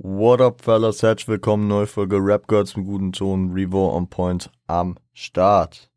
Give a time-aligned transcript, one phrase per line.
[0.00, 1.02] What up, fellas?
[1.02, 5.90] Herzlich willkommen, neue Folge Rap Girls mit guten Ton, Revo on Point am Start.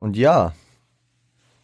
[0.00, 0.52] Und ja,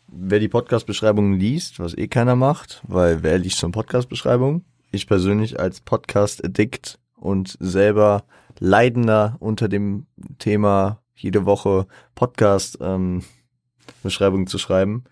[0.06, 4.64] wer die Podcast-Beschreibung liest, was eh keiner macht, weil wer liest schon Podcast-Beschreibung?
[4.92, 8.24] Ich persönlich als Podcast-Addict und selber
[8.58, 10.06] Leidender unter dem
[10.38, 15.04] Thema jede Woche Podcast-Beschreibung ähm, zu schreiben,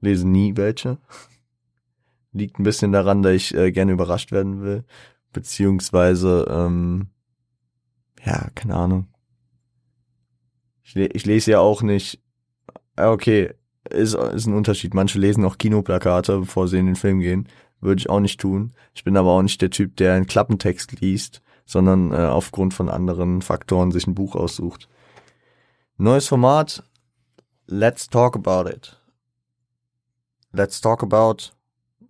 [0.00, 0.98] lese nie welche.
[2.34, 4.84] Liegt ein bisschen daran, dass ich äh, gerne überrascht werden will.
[5.32, 7.06] Beziehungsweise, ähm,
[8.24, 9.06] ja, keine Ahnung.
[10.82, 12.20] Ich, ich lese ja auch nicht.
[12.96, 13.54] Äh, okay,
[13.88, 14.94] ist, ist ein Unterschied.
[14.94, 17.48] Manche lesen auch Kinoplakate, bevor sie in den Film gehen.
[17.80, 18.74] Würde ich auch nicht tun.
[18.94, 22.88] Ich bin aber auch nicht der Typ, der einen Klappentext liest, sondern äh, aufgrund von
[22.88, 24.88] anderen Faktoren sich ein Buch aussucht.
[25.96, 26.82] Neues Format.
[27.66, 29.00] Let's talk about it.
[30.52, 31.52] Let's talk about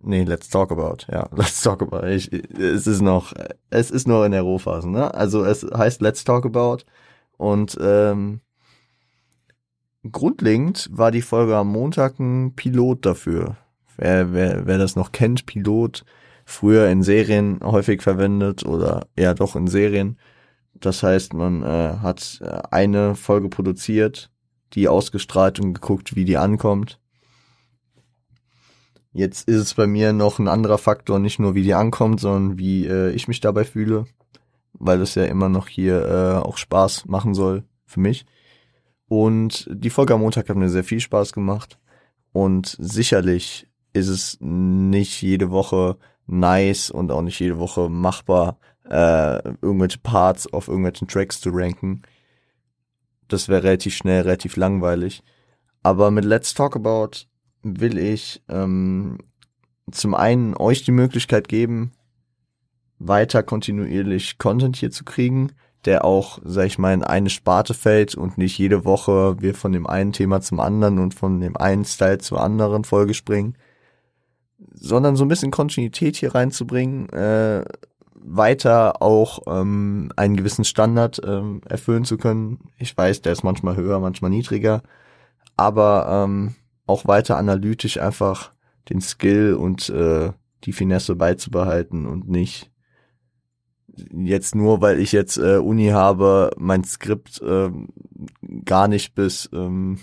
[0.05, 1.11] Nee, let's talk about.
[1.11, 2.07] Ja, let's talk about.
[2.07, 3.33] Ich, es ist noch,
[3.71, 5.13] es ist noch in der Rohphase, ne?
[5.13, 6.83] Also es heißt let's talk about
[7.37, 8.41] und ähm,
[10.09, 13.57] grundlegend war die Folge am Montag ein Pilot dafür.
[13.97, 16.05] Wer, wer, wer das noch kennt, Pilot,
[16.45, 20.19] früher in Serien häufig verwendet oder eher doch in Serien.
[20.75, 24.29] Das heißt, man äh, hat äh, eine Folge produziert,
[24.73, 26.99] die ausgestrahlt und geguckt, wie die ankommt
[29.17, 32.59] Jetzt ist es bei mir noch ein anderer Faktor, nicht nur wie die ankommt, sondern
[32.59, 34.07] wie äh, ich mich dabei fühle,
[34.73, 38.25] weil das ja immer noch hier äh, auch Spaß machen soll für mich.
[39.07, 41.79] Und die Folge am Montag hat mir sehr viel Spaß gemacht.
[42.33, 45.95] Und sicherlich ist es nicht jede Woche
[46.27, 52.01] nice und auch nicht jede Woche machbar, äh, irgendwelche Parts auf irgendwelchen Tracks zu ranken.
[53.29, 55.23] Das wäre relativ schnell, relativ langweilig.
[55.83, 57.27] Aber mit Let's Talk About
[57.65, 59.17] will ich ähm,
[59.91, 61.91] zum einen euch die Möglichkeit geben,
[62.99, 65.51] weiter kontinuierlich Content hier zu kriegen,
[65.85, 69.71] der auch, sag ich mal, in eine Sparte fällt und nicht jede Woche wir von
[69.71, 73.57] dem einen Thema zum anderen und von dem einen Style zur anderen Folge springen,
[74.73, 77.65] sondern so ein bisschen Kontinuität hier reinzubringen, äh,
[78.13, 82.59] weiter auch ähm, einen gewissen Standard ähm, erfüllen zu können.
[82.77, 84.81] Ich weiß, der ist manchmal höher, manchmal niedriger,
[85.57, 88.53] aber ähm, auch weiter analytisch einfach
[88.89, 90.31] den Skill und äh,
[90.63, 92.71] die Finesse beizubehalten und nicht
[94.11, 97.71] jetzt nur, weil ich jetzt äh, Uni habe, mein Skript äh,
[98.65, 99.99] gar nicht bis ähm,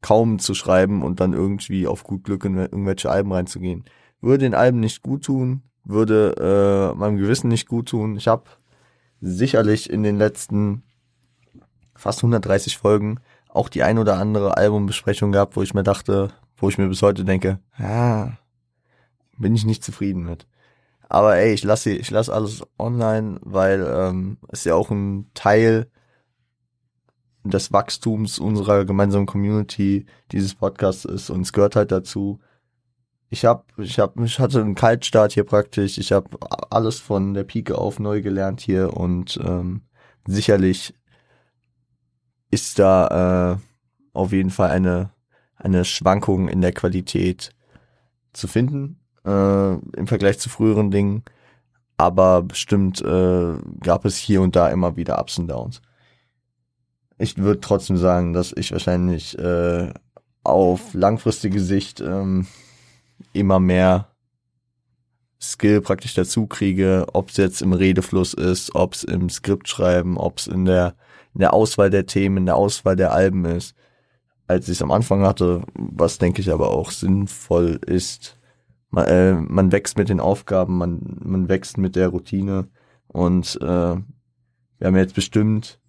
[0.00, 3.84] kaum zu schreiben und dann irgendwie auf gut Glück in irgendwelche Alben reinzugehen.
[4.20, 8.16] Würde den Alben nicht gut tun, würde äh, meinem Gewissen nicht gut tun.
[8.16, 8.44] Ich habe
[9.20, 10.82] sicherlich in den letzten
[11.94, 13.20] fast 130 Folgen
[13.52, 17.02] auch die ein oder andere Albumbesprechung gehabt, wo ich mir dachte, wo ich mir bis
[17.02, 18.38] heute denke, ja,
[19.38, 20.46] bin ich nicht zufrieden mit.
[21.08, 25.90] Aber ey, ich lasse ich lass alles online, weil ähm, es ja auch ein Teil
[27.42, 32.38] des Wachstums unserer gemeinsamen Community dieses Podcasts ist und es gehört halt dazu.
[33.30, 35.98] Ich hab, ich hab, ich hatte einen Kaltstart hier praktisch.
[35.98, 36.36] Ich habe
[36.70, 39.82] alles von der Pike auf neu gelernt hier und ähm,
[40.26, 40.94] sicherlich
[42.50, 43.56] ist da äh,
[44.12, 45.10] auf jeden Fall eine,
[45.56, 47.54] eine Schwankung in der Qualität
[48.32, 51.22] zu finden äh, im Vergleich zu früheren Dingen.
[51.96, 55.82] Aber bestimmt äh, gab es hier und da immer wieder Ups und Downs.
[57.18, 59.92] Ich würde trotzdem sagen, dass ich wahrscheinlich äh,
[60.42, 62.46] auf langfristige Sicht ähm,
[63.34, 64.08] immer mehr
[65.42, 70.16] Skill praktisch dazu kriege, ob es jetzt im Redefluss ist, ob es im Skript schreiben,
[70.16, 70.94] ob es in der
[71.34, 73.74] in der Auswahl der Themen, in der Auswahl der Alben ist,
[74.46, 78.38] als ich es am Anfang hatte, was denke ich aber auch sinnvoll ist.
[78.90, 82.68] Man, äh, man wächst mit den Aufgaben, man, man wächst mit der Routine
[83.06, 85.80] und äh, wir haben jetzt bestimmt,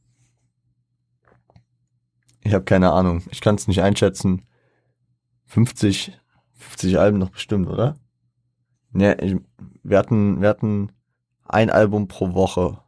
[2.42, 4.46] ich habe keine Ahnung, ich kann es nicht einschätzen,
[5.46, 6.20] 50,
[6.54, 7.98] 50 Alben noch bestimmt, oder?
[8.92, 9.38] Ne, ich,
[9.84, 10.92] wir hatten, wir hatten
[11.46, 12.80] ein Album pro Woche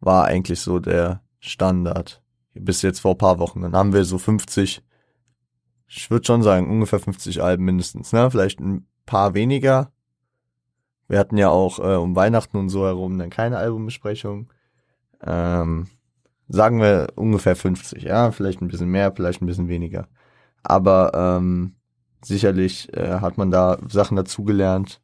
[0.00, 2.22] war eigentlich so der Standard.
[2.54, 3.62] Bis jetzt vor paar Wochen.
[3.62, 4.82] Dann haben wir so 50,
[5.86, 8.30] ich würde schon sagen, ungefähr 50 Alben mindestens, ne?
[8.30, 9.92] Vielleicht ein paar weniger.
[11.08, 14.52] Wir hatten ja auch äh, um Weihnachten und so herum dann keine Albumbesprechung.
[15.22, 15.88] Ähm,
[16.48, 20.08] sagen wir ungefähr 50, ja, vielleicht ein bisschen mehr, vielleicht ein bisschen weniger.
[20.62, 21.74] Aber ähm,
[22.22, 25.00] sicherlich äh, hat man da Sachen dazugelernt,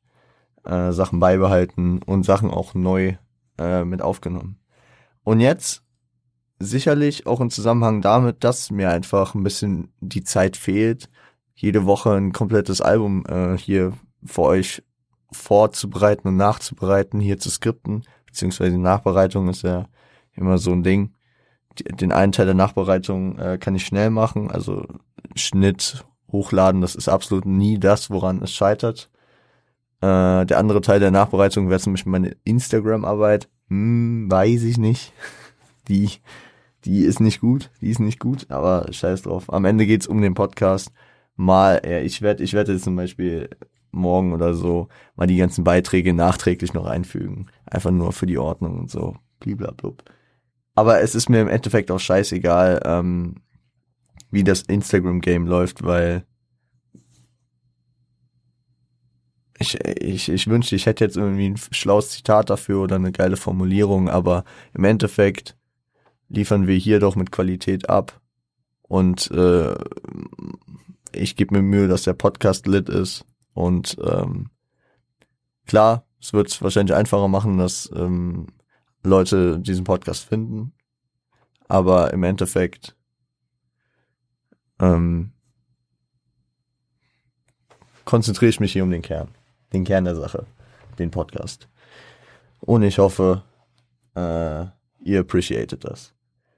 [0.65, 3.15] äh, Sachen beibehalten und Sachen auch neu
[3.59, 4.59] äh, mit aufgenommen.
[5.25, 5.86] Und jetzt
[6.59, 11.09] sicherlich auch im Zusammenhang damit, dass mir einfach ein bisschen die Zeit fehlt,
[11.55, 13.93] jede Woche ein komplettes Album äh, hier
[14.25, 14.83] für euch
[15.33, 19.87] vorzubereiten und nachzubereiten, hier zu skripten, beziehungsweise Nachbereitung ist ja
[20.33, 21.15] immer so ein Ding.
[21.79, 24.87] Den einen Teil der Nachbereitung äh, kann ich schnell machen, also
[25.35, 29.11] Schnitt, Hochladen, das ist absolut nie das, woran es scheitert.
[30.01, 33.49] Äh, der andere Teil der Nachbereitung wäre zum Beispiel meine Instagram-Arbeit.
[33.69, 35.13] Hm, weiß ich nicht.
[35.89, 36.11] Die,
[36.87, 39.53] die ist nicht gut, die ist nicht gut, aber scheiß drauf.
[39.53, 40.93] Am Ende geht's um den Podcast.
[41.35, 43.51] Mal, ja, ich werde, ich werde zum Beispiel
[43.91, 47.49] morgen oder so mal die ganzen Beiträge nachträglich noch einfügen.
[47.67, 49.17] Einfach nur für die Ordnung und so.
[49.41, 50.05] Bliblablub.
[50.75, 53.37] Aber es ist mir im Endeffekt auch scheißegal, ähm,
[54.31, 56.25] wie das Instagram-Game läuft, weil
[59.59, 63.37] ich, ich, ich wünschte, ich hätte jetzt irgendwie ein schlaues Zitat dafür oder eine geile
[63.37, 64.45] Formulierung, aber
[64.75, 65.57] im Endeffekt
[66.29, 68.21] liefern wir hier doch mit Qualität ab.
[68.83, 69.75] Und äh,
[71.13, 73.25] ich gebe mir Mühe, dass der Podcast lit ist.
[73.55, 74.51] Und ähm,
[75.67, 78.49] klar, es wird es wahrscheinlich einfacher machen, dass ähm,
[79.03, 80.73] Leute diesen Podcast finden.
[81.69, 82.97] Aber im Endeffekt
[84.79, 85.33] ähm,
[88.05, 89.29] konzentriere ich mich hier um den Kern.
[89.73, 90.47] Den Kern der Sache.
[90.99, 91.69] Den Podcast.
[92.61, 93.43] Und ich hoffe,
[94.15, 94.67] äh,
[95.01, 96.16] ihr appreciated das.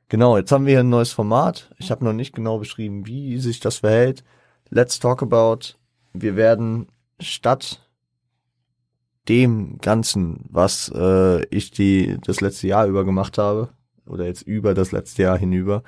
[0.09, 1.71] Genau, jetzt haben wir hier ein neues Format.
[1.79, 4.25] Ich habe noch nicht genau beschrieben, wie sich das verhält.
[4.71, 5.75] Let's talk about.
[6.15, 6.89] Wir werden
[7.21, 7.87] statt
[9.29, 13.69] dem Ganzen, was äh, ich die das letzte Jahr über gemacht habe,
[14.07, 15.83] oder jetzt über das letzte Jahr hinüber,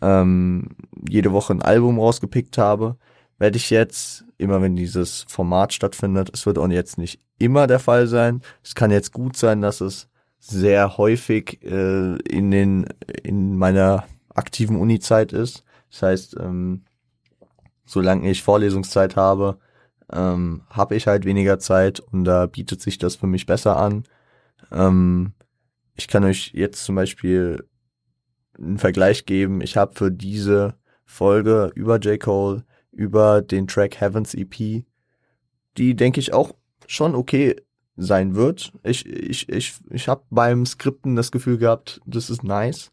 [0.00, 0.70] ähm,
[1.08, 2.96] jede Woche ein Album rausgepickt habe,
[3.38, 7.78] werde ich jetzt, immer wenn dieses Format stattfindet, es wird auch jetzt nicht immer der
[7.78, 8.42] Fall sein.
[8.64, 10.09] Es kann jetzt gut sein, dass es
[10.40, 12.86] sehr häufig äh, in den
[13.22, 14.04] in meiner
[14.34, 15.64] aktiven Uni-Zeit ist.
[15.90, 16.84] Das heißt, ähm,
[17.84, 19.58] solange ich Vorlesungszeit habe,
[20.10, 24.04] ähm, habe ich halt weniger Zeit und da bietet sich das für mich besser an.
[24.72, 25.34] Ähm,
[25.94, 27.68] ich kann euch jetzt zum Beispiel
[28.58, 29.60] einen Vergleich geben.
[29.60, 32.18] Ich habe für diese Folge über J.
[32.18, 34.84] Cole, über den Track Heavens EP,
[35.76, 36.54] die denke ich auch
[36.86, 37.56] schon okay
[38.00, 38.72] sein wird.
[38.82, 42.92] Ich, ich, ich, ich habe beim Skripten das Gefühl gehabt, das ist nice.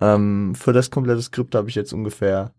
[0.00, 2.52] Ähm, für das komplette Skript habe ich jetzt ungefähr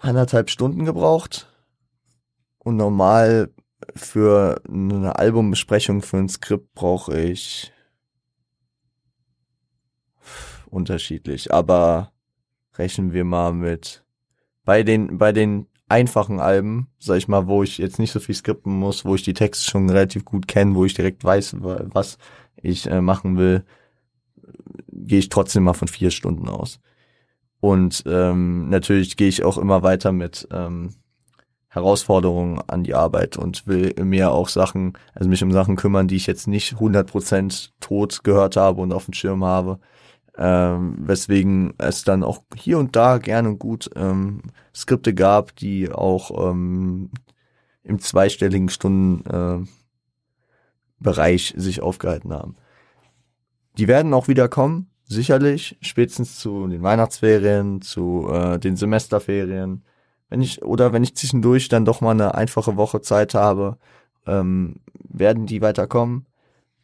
[0.00, 1.46] anderthalb Stunden gebraucht.
[2.58, 3.50] Und normal
[3.94, 7.72] für eine Albumbesprechung für ein Skript brauche ich
[10.66, 11.52] unterschiedlich.
[11.52, 12.12] Aber
[12.74, 14.04] rechnen wir mal mit
[14.64, 18.34] bei den bei den einfachen Alben, sag ich mal, wo ich jetzt nicht so viel
[18.34, 22.18] skripten muss, wo ich die Texte schon relativ gut kenne, wo ich direkt weiß, was
[22.56, 23.64] ich äh, machen will,
[24.88, 26.80] gehe ich trotzdem mal von vier Stunden aus.
[27.60, 30.94] Und ähm, natürlich gehe ich auch immer weiter mit ähm,
[31.68, 36.16] Herausforderungen an die Arbeit und will mir auch Sachen, also mich um Sachen kümmern, die
[36.16, 39.78] ich jetzt nicht 100% tot gehört habe und auf dem Schirm habe,
[40.36, 44.42] ähm, weswegen es dann auch hier und da gerne gut ähm,
[44.74, 47.10] Skripte gab, die auch ähm,
[47.82, 49.68] im zweistelligen Stundenbereich
[51.54, 52.56] äh, sich aufgehalten haben.
[53.78, 59.84] Die werden auch wieder kommen, sicherlich, spätestens zu den Weihnachtsferien, zu äh, den Semesterferien.
[60.28, 63.78] Wenn ich, oder wenn ich zwischendurch dann doch mal eine einfache Woche Zeit habe,
[64.26, 64.76] ähm,
[65.08, 66.26] werden die weiterkommen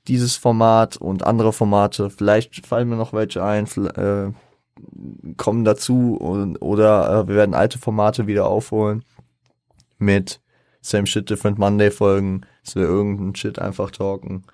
[0.08, 2.10] dieses Format und andere Formate.
[2.10, 4.32] Vielleicht fallen mir noch welche ein, äh,
[5.36, 9.04] kommen dazu und, oder äh, wir werden alte Formate wieder aufholen
[9.98, 10.40] mit
[10.80, 14.44] Same Shit Different Monday Folgen, dass wir irgendeinen Shit einfach talken.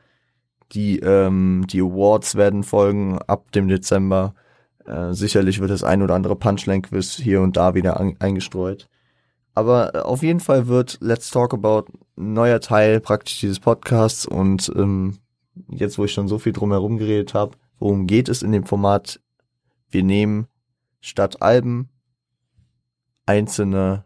[0.72, 4.34] Die ähm, die Awards werden folgen ab dem Dezember.
[4.86, 8.88] Äh, sicherlich wird das ein oder andere Punchline Quiz hier und da wieder eingestreut.
[9.54, 11.84] Aber äh, auf jeden Fall wird Let's Talk About
[12.16, 15.18] ein neuer Teil praktisch dieses Podcasts und ähm,
[15.68, 19.20] jetzt wo ich schon so viel drumherum geredet habe, worum geht es in dem Format?
[19.88, 20.46] Wir nehmen
[21.00, 21.90] statt Alben
[23.26, 24.04] einzelne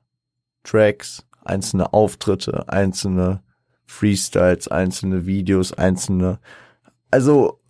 [0.65, 3.43] Tracks, einzelne Auftritte, einzelne
[3.87, 6.41] Freestyles, einzelne Videos, einzelne.
[7.11, 7.61] Also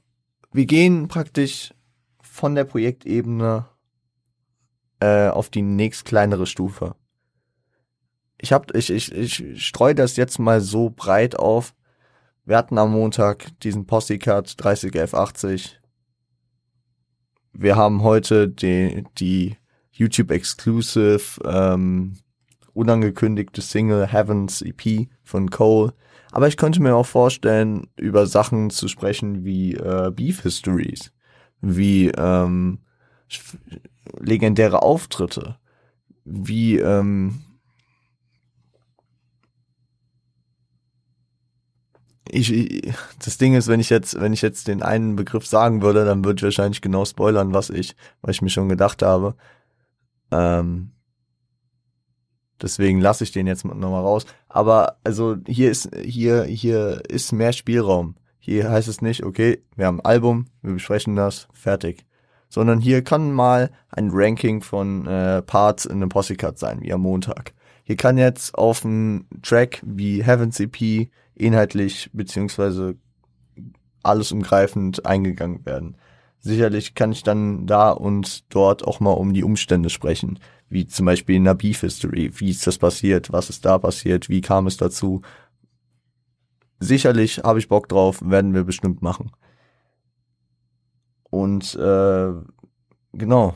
[0.53, 1.75] wir gehen praktisch
[2.21, 3.67] von der Projektebene
[5.01, 6.97] äh, auf die nächst kleinere Stufe.
[8.39, 11.75] Ich hab, ich, ich, ich streue das jetzt mal so breit auf,
[12.47, 15.73] wir hatten am Montag diesen Posse-Cut 30F80.
[17.53, 19.57] Wir haben heute die, die
[19.91, 22.15] YouTube-Exclusive, ähm,
[22.73, 25.93] unangekündigte Single Heavens EP von Cole.
[26.31, 31.13] Aber ich könnte mir auch vorstellen, über Sachen zu sprechen wie äh, Beef Histories,
[31.61, 32.79] wie ähm,
[34.21, 35.57] legendäre Auftritte,
[36.25, 37.41] wie ähm,
[42.31, 42.93] ich, ich,
[43.25, 46.25] das Ding ist, wenn ich jetzt, wenn ich jetzt den einen Begriff sagen würde, dann
[46.25, 49.35] würde ich wahrscheinlich genau spoilern, was ich, was ich mir schon gedacht habe.
[50.31, 50.93] Ähm,
[52.61, 54.27] deswegen lasse ich den jetzt nochmal raus.
[54.49, 58.17] Aber also hier ist, hier, hier ist mehr Spielraum.
[58.39, 62.07] Hier heißt es nicht, okay, wir haben ein Album, wir besprechen das, fertig.
[62.49, 67.01] Sondern hier kann mal ein Ranking von äh, Parts in einem Posse-Cut sein, wie am
[67.01, 67.55] Montag.
[67.83, 72.97] Hier kann jetzt auf einen Track wie Heaven's EP inhaltlich beziehungsweise
[74.03, 75.97] alles umgreifend eingegangen werden.
[76.39, 80.39] Sicherlich kann ich dann da und dort auch mal um die Umstände sprechen,
[80.69, 84.29] wie zum Beispiel in der Beef History, wie ist das passiert, was ist da passiert,
[84.29, 85.23] wie kam es dazu.
[86.79, 89.33] Sicherlich habe ich Bock drauf, werden wir bestimmt machen.
[91.31, 92.33] Und äh,
[93.13, 93.55] genau.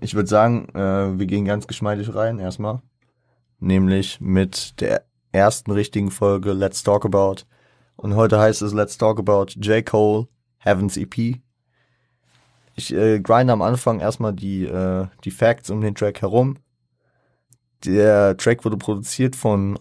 [0.00, 2.80] Ich würde sagen, äh, wir gehen ganz geschmeidig rein erstmal.
[3.58, 5.07] Nämlich mit der
[5.38, 7.44] ersten richtigen Folge Let's Talk About.
[7.96, 9.84] Und heute heißt es Let's Talk About J.
[9.86, 10.28] Cole,
[10.58, 11.38] Heaven's EP.
[12.74, 16.56] Ich äh, grinde am Anfang erstmal die, äh, die Facts um den Track herum.
[17.84, 19.78] Der Track wurde produziert von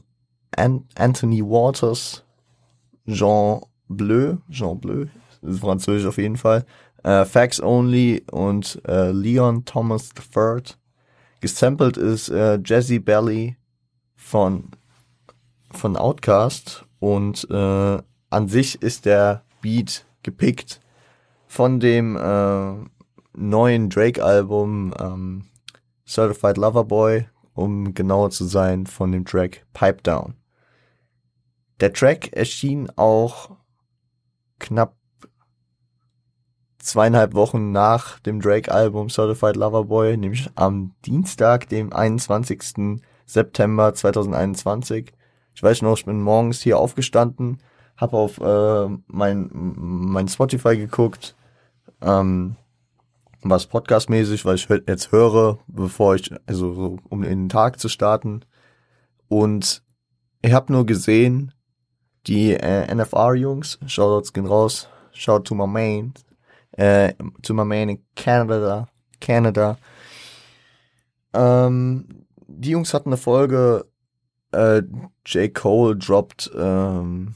[0.56, 2.24] An Anthony Waters,
[3.08, 5.06] Jean Bleu, Jean Bleu,
[5.60, 6.66] französisch auf jeden Fall,
[7.04, 10.62] äh, Facts Only und äh, Leon Thomas III.
[11.40, 13.58] Gesampelt ist äh, Jazzy Belly
[14.16, 14.72] von
[15.78, 20.82] von Outcast und äh, an sich ist der Beat gepickt
[21.46, 22.74] von dem äh,
[23.34, 25.46] neuen Drake-Album ähm,
[26.06, 30.36] Certified Lover Boy, um genauer zu sein, von dem Track Pipe Down.
[31.80, 33.52] Der Track erschien auch
[34.60, 34.96] knapp
[36.80, 43.02] zweieinhalb Wochen nach dem Drake-Album Certified Lover Boy, nämlich am Dienstag, dem 21.
[43.26, 45.12] September 2021.
[45.58, 47.58] Ich weiß noch, ich bin morgens hier aufgestanden,
[47.96, 51.36] habe auf äh, mein, mein Spotify geguckt,
[52.00, 52.58] ähm,
[53.42, 57.90] was podcastmäßig, weil ich jetzt höre, bevor ich, also so, um in den Tag zu
[57.90, 58.42] starten.
[59.30, 59.82] Und
[60.44, 61.52] ich habe nur gesehen,
[62.28, 66.14] die äh, NFR-Jungs, Shoutouts gehen raus, shout to my main,
[66.74, 69.80] äh, to my man in Canada, Canada.
[71.34, 73.88] Ähm, die Jungs hatten eine Folge
[74.52, 74.84] äh,
[75.26, 75.54] J.
[75.54, 77.36] Cole droppt ähm,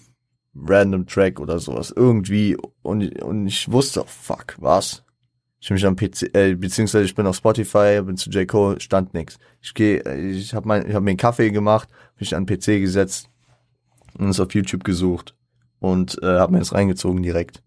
[0.55, 1.91] random Track oder sowas.
[1.95, 2.57] Irgendwie.
[2.81, 5.03] Und, und ich wusste, fuck, was?
[5.59, 8.47] Ich bin mich am PC, äh, beziehungsweise ich bin auf Spotify, bin zu J.
[8.47, 9.37] Cole, stand nix.
[9.61, 10.01] Ich gehe,
[10.31, 11.87] ich habe mein, ich habe mir einen Kaffee gemacht,
[12.19, 13.29] mich an den PC gesetzt
[14.17, 15.35] und es auf YouTube gesucht
[15.79, 17.61] und äh, habe mir das reingezogen direkt.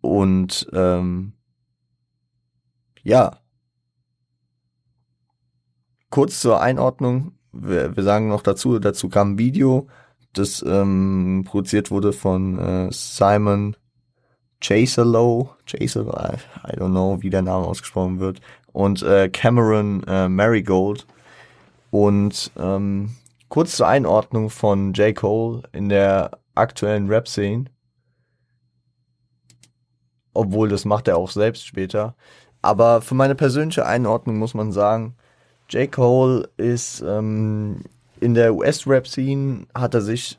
[0.00, 1.32] Und ähm,
[3.02, 3.38] ja.
[6.10, 9.86] Kurz zur Einordnung, wir, wir sagen noch dazu, dazu kam ein Video,
[10.32, 13.76] das ähm, produziert wurde von äh, Simon
[14.62, 18.40] Chaserlow, Chaser, I don't know, wie der Name ausgesprochen wird,
[18.72, 21.06] und äh, Cameron äh, Marigold.
[21.90, 23.10] Und ähm,
[23.48, 25.14] kurz zur Einordnung von J.
[25.14, 27.66] Cole in der aktuellen Rap-Szene,
[30.32, 32.14] obwohl das macht er auch selbst später.
[32.62, 35.16] Aber für meine persönliche Einordnung muss man sagen,
[35.68, 35.90] J.
[35.90, 37.82] Cole ist ähm,
[38.20, 40.38] in der US-Rap-Scene, hat er sich,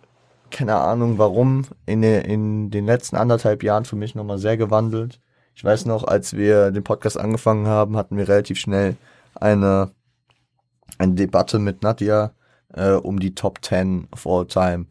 [0.52, 5.20] keine Ahnung warum, in, der, in den letzten anderthalb Jahren für mich nochmal sehr gewandelt.
[5.56, 8.96] Ich weiß noch, als wir den Podcast angefangen haben, hatten wir relativ schnell
[9.36, 9.92] eine,
[10.98, 12.34] eine Debatte mit Nadja
[12.74, 14.86] äh, um die Top 10 of all time.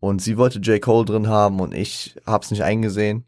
[0.00, 0.80] Und sie wollte J.
[0.80, 3.24] Cole drin haben und ich hab's nicht eingesehen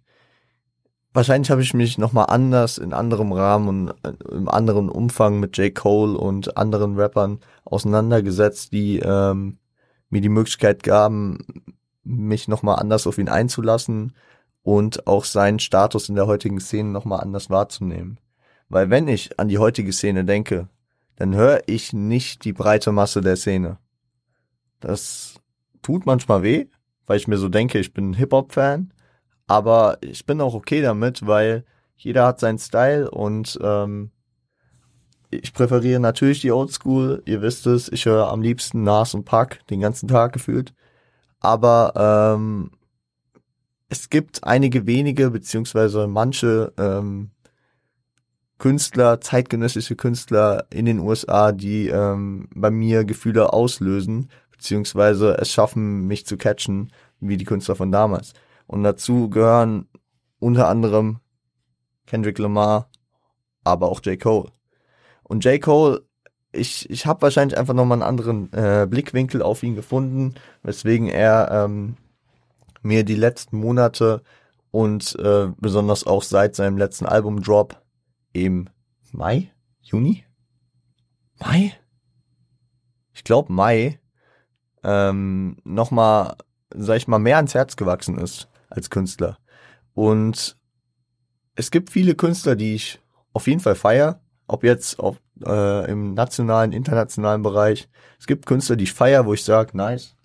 [1.13, 5.57] wahrscheinlich habe ich mich nochmal anders in anderem Rahmen und äh, im anderen Umfang mit
[5.59, 5.75] J.
[5.75, 9.59] Cole und anderen Rappern auseinandergesetzt, die ähm,
[10.09, 11.39] mir die Möglichkeit gaben,
[12.03, 14.15] mich nochmal anders auf ihn einzulassen
[14.63, 18.19] und auch seinen Status in der heutigen Szene nochmal anders wahrzunehmen.
[18.69, 20.69] Weil wenn ich an die heutige Szene denke,
[21.17, 23.79] dann höre ich nicht die breite Masse der Szene.
[24.81, 25.35] Das
[25.83, 26.67] tut manchmal weh,
[27.07, 28.93] weil ich mir so denke, ich bin Hip-Hop-Fan,
[29.51, 31.65] aber ich bin auch okay damit, weil
[31.97, 34.13] jeder hat seinen Style und ähm,
[35.29, 37.21] ich präferiere natürlich die Oldschool.
[37.27, 40.73] Ihr wisst es, ich höre am liebsten Nas und Pack den ganzen Tag gefühlt.
[41.41, 42.71] Aber ähm,
[43.89, 47.33] es gibt einige wenige beziehungsweise manche ähm,
[48.59, 56.07] Künstler, zeitgenössische Künstler in den USA, die ähm, bei mir Gefühle auslösen, beziehungsweise es schaffen,
[56.07, 58.33] mich zu catchen, wie die Künstler von damals.
[58.71, 59.89] Und dazu gehören
[60.39, 61.19] unter anderem
[62.07, 62.89] Kendrick Lamar,
[63.65, 64.19] aber auch J.
[64.21, 64.53] Cole.
[65.25, 65.61] Und J.
[65.61, 66.07] Cole
[66.53, 71.51] ich, ich habe wahrscheinlich einfach nochmal einen anderen äh, Blickwinkel auf ihn gefunden, weswegen er
[71.51, 71.97] ähm,
[72.81, 74.23] mir die letzten Monate
[74.71, 77.77] und äh, besonders auch seit seinem letzten Album-Drop
[78.33, 78.71] im
[79.11, 80.25] Mai, Juni,
[81.41, 81.73] Mai,
[83.15, 83.99] ich glaube Mai,
[84.85, 86.37] ähm, nochmal,
[86.73, 89.39] sag ich mal, mehr ans Herz gewachsen ist als Künstler.
[89.95, 90.57] Und
[91.55, 93.01] es gibt viele Künstler, die ich
[93.33, 97.89] auf jeden Fall feier, ob jetzt auf, äh, im nationalen, internationalen Bereich.
[98.19, 100.17] Es gibt Künstler, die ich feier, wo ich sage, nice.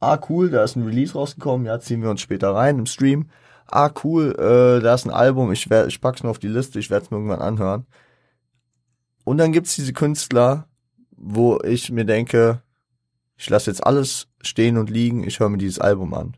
[0.00, 3.28] Ah, cool, da ist ein Release rausgekommen, ja, ziehen wir uns später rein im Stream.
[3.66, 6.78] Ah, cool, äh, da ist ein Album, ich, werd, ich pack's mir auf die Liste,
[6.78, 7.86] ich werde es mir irgendwann anhören.
[9.24, 10.66] Und dann gibt's diese Künstler,
[11.12, 12.62] wo ich mir denke,
[13.36, 16.36] ich lasse jetzt alles stehen und liegen, ich höre mir dieses Album an.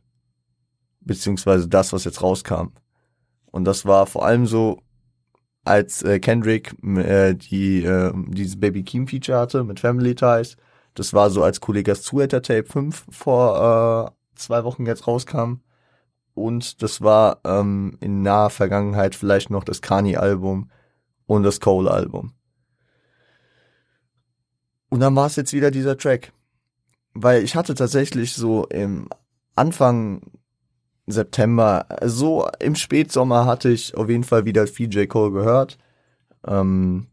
[1.05, 2.69] Beziehungsweise das, was jetzt rauskam.
[3.51, 4.81] Und das war vor allem so,
[5.65, 10.57] als äh, Kendrick äh, die äh, dieses Baby Keem Feature hatte mit Family Ties.
[10.95, 15.61] Das war so als Kollegas Zuhälter Tape 5 vor äh, zwei Wochen jetzt rauskam.
[16.35, 20.71] Und das war ähm, in naher Vergangenheit vielleicht noch das Kanye-Album
[21.27, 22.33] und das Cole-Album.
[24.91, 26.33] Und dann war es jetzt wieder dieser Track.
[27.15, 29.09] Weil ich hatte tatsächlich so im
[29.55, 30.23] Anfang
[31.07, 35.09] September, so im Spätsommer hatte ich auf jeden Fall wieder viel J.
[35.09, 35.79] Cole gehört.
[36.47, 37.07] Ähm,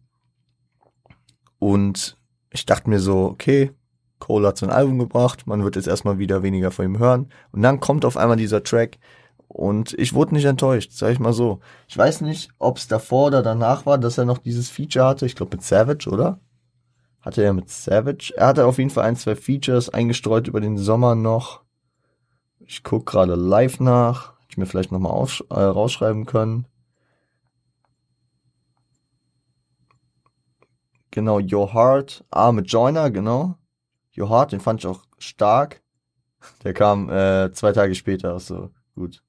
[1.59, 2.17] und
[2.51, 3.71] ich dachte mir so, okay,
[4.19, 7.29] Cole hat sein Album gebracht, man wird jetzt erstmal wieder weniger von ihm hören.
[7.51, 8.99] Und dann kommt auf einmal dieser Track
[9.47, 11.59] und ich wurde nicht enttäuscht, sag ich mal so.
[11.87, 15.25] Ich weiß nicht, ob es davor oder danach war, dass er noch dieses Feature hatte,
[15.25, 16.39] ich glaube mit Savage, oder?
[17.21, 18.33] hatte er mit Savage.
[18.35, 21.61] Er hatte auf jeden Fall ein, zwei Features eingestreut über den Sommer noch.
[22.71, 24.31] Ich guck gerade live nach.
[24.39, 26.65] Hätte ich mir vielleicht nochmal äh, rausschreiben können.
[31.11, 32.23] Genau, Your Heart.
[32.31, 33.57] Ah, mit Joiner, genau.
[34.17, 35.81] Your Heart, den fand ich auch stark.
[36.63, 39.21] Der kam äh, zwei Tage später, so gut.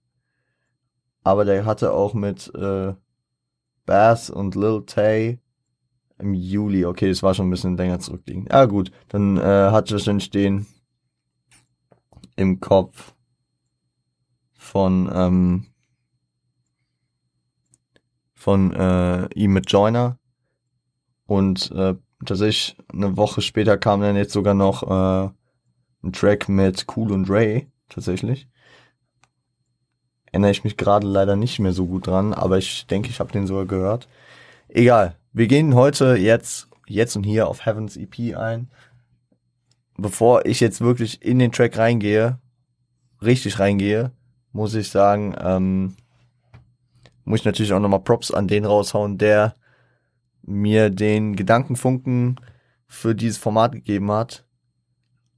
[1.24, 2.94] Aber der hatte auch mit äh,
[3.86, 5.40] Bass und Lil Tay
[6.18, 8.46] im Juli, okay, das war schon ein bisschen länger zurückliegen.
[8.48, 9.40] Ja gut, dann äh,
[9.72, 10.66] hatte ich wahrscheinlich den
[12.36, 13.14] im Kopf
[14.62, 15.66] von ähm,
[18.34, 20.18] von äh, ihm mit Joiner
[21.26, 21.94] und äh,
[22.24, 25.30] tatsächlich eine Woche später kam dann jetzt sogar noch äh,
[26.04, 28.48] ein Track mit Cool und Ray tatsächlich.
[30.26, 33.32] Erinnere ich mich gerade leider nicht mehr so gut dran, aber ich denke, ich habe
[33.32, 34.08] den sogar gehört.
[34.68, 38.70] Egal, wir gehen heute jetzt, jetzt und hier auf Heavens EP ein.
[39.98, 42.38] Bevor ich jetzt wirklich in den Track reingehe,
[43.20, 44.12] richtig reingehe,
[44.52, 45.96] muss ich sagen, ähm,
[47.24, 49.54] muss ich natürlich auch nochmal Props an den raushauen, der
[50.42, 52.40] mir den Gedankenfunken
[52.88, 54.44] für dieses Format gegeben hat.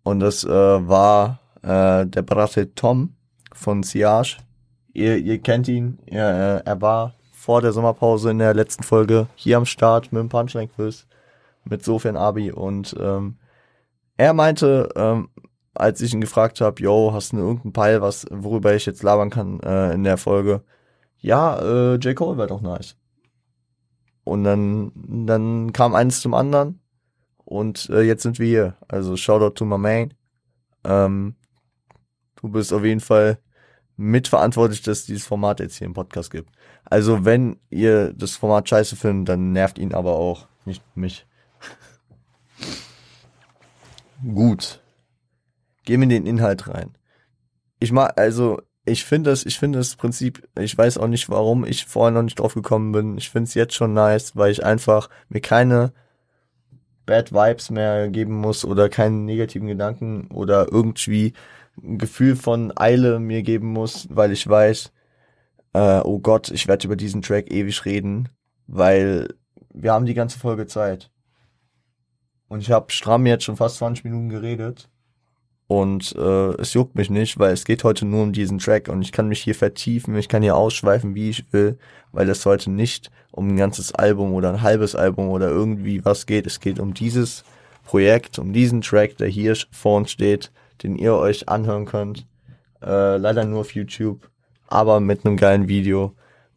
[0.03, 3.14] Und das äh, war äh, der Bratte Tom
[3.53, 4.38] von Siage.
[4.92, 9.27] Ihr, ihr kennt ihn, er, äh, er war vor der Sommerpause in der letzten Folge
[9.35, 11.07] hier am Start mit dem Punchline-Quiz
[11.64, 13.37] mit Sofian Abi und ähm,
[14.16, 15.29] er meinte, ähm,
[15.75, 19.31] als ich ihn gefragt habe, yo, hast du irgendeinen Peil, was, worüber ich jetzt labern
[19.31, 20.63] kann äh, in der Folge?
[21.19, 22.15] Ja, äh, J.
[22.15, 22.97] Cole wäre doch nice.
[24.25, 26.81] Und dann, dann kam eins zum anderen
[27.45, 28.77] und äh, jetzt sind wir hier.
[28.89, 30.15] Also Shoutout to my man.
[30.85, 31.35] Ähm,
[32.37, 33.39] du bist auf jeden Fall
[33.97, 36.51] mitverantwortlich, dass es dieses Format jetzt hier im Podcast gibt.
[36.85, 41.27] Also wenn ihr das Format scheiße findet, dann nervt ihn aber auch, nicht mich.
[44.35, 44.84] Gut.
[45.85, 46.97] Gehen wir in den Inhalt rein.
[47.79, 51.64] Ich mag, also, ich finde das, ich finde das Prinzip, ich weiß auch nicht, warum
[51.64, 53.18] ich vorher noch nicht drauf gekommen bin.
[53.18, 55.92] Ich finde es jetzt schon nice, weil ich einfach mir keine
[57.07, 61.35] Bad Vibes mehr geben muss oder keinen negativen Gedanken oder irgendwie
[61.83, 64.92] ein Gefühl von Eile mir geben muss, weil ich weiß,
[65.75, 68.29] äh, oh Gott, ich werde über diesen Track ewig reden,
[68.66, 69.35] weil
[69.73, 71.11] wir haben die ganze Folge Zeit.
[72.49, 74.88] Und ich habe stramm jetzt schon fast 20 Minuten geredet.
[75.66, 79.00] Und äh, es juckt mich nicht, weil es geht heute nur um diesen Track und
[79.00, 81.79] ich kann mich hier vertiefen, ich kann hier ausschweifen, wie ich will,
[82.12, 86.27] weil es heute nicht um ein ganzes Album oder ein halbes Album oder irgendwie was
[86.27, 86.46] geht.
[86.46, 87.44] Es geht um dieses
[87.85, 92.27] Projekt, um diesen Track, der hier vor uns steht, den ihr euch anhören könnt.
[92.83, 94.29] Äh, leider nur auf YouTube
[94.74, 96.14] aber mit einem geilen Video.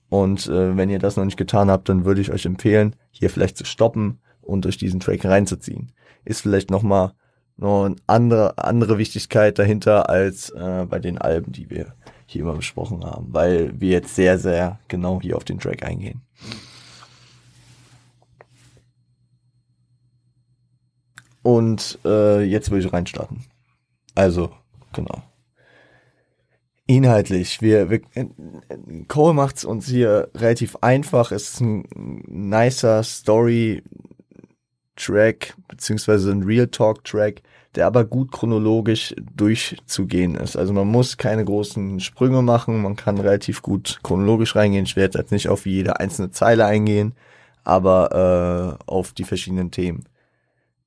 [0.10, 3.30] Und äh, wenn ihr das noch nicht getan habt, dann würde ich euch empfehlen, hier
[3.30, 5.92] vielleicht zu stoppen und durch diesen Track reinzuziehen.
[6.24, 7.12] Ist vielleicht nochmal
[7.58, 11.94] noch eine andere, andere Wichtigkeit dahinter als äh, bei den Alben, die wir
[12.28, 16.22] hier immer besprochen haben, weil wir jetzt sehr, sehr genau hier auf den Track eingehen.
[21.42, 23.46] Und äh, jetzt will ich reinstarten.
[24.16, 24.52] Also,
[24.92, 25.24] genau.
[26.88, 28.02] Inhaltlich, wir, wir
[29.08, 31.32] Cole macht's uns hier relativ einfach.
[31.32, 31.86] Es ist ein
[32.28, 33.84] nicer Story
[35.08, 37.42] Track beziehungsweise ein Real Talk Track,
[37.76, 40.58] der aber gut chronologisch durchzugehen ist.
[40.58, 44.86] Also man muss keine großen Sprünge machen, man kann relativ gut chronologisch reingehen.
[44.86, 47.14] Ich werde jetzt nicht auf jede einzelne Zeile eingehen,
[47.64, 50.06] aber äh, auf die verschiedenen Themen.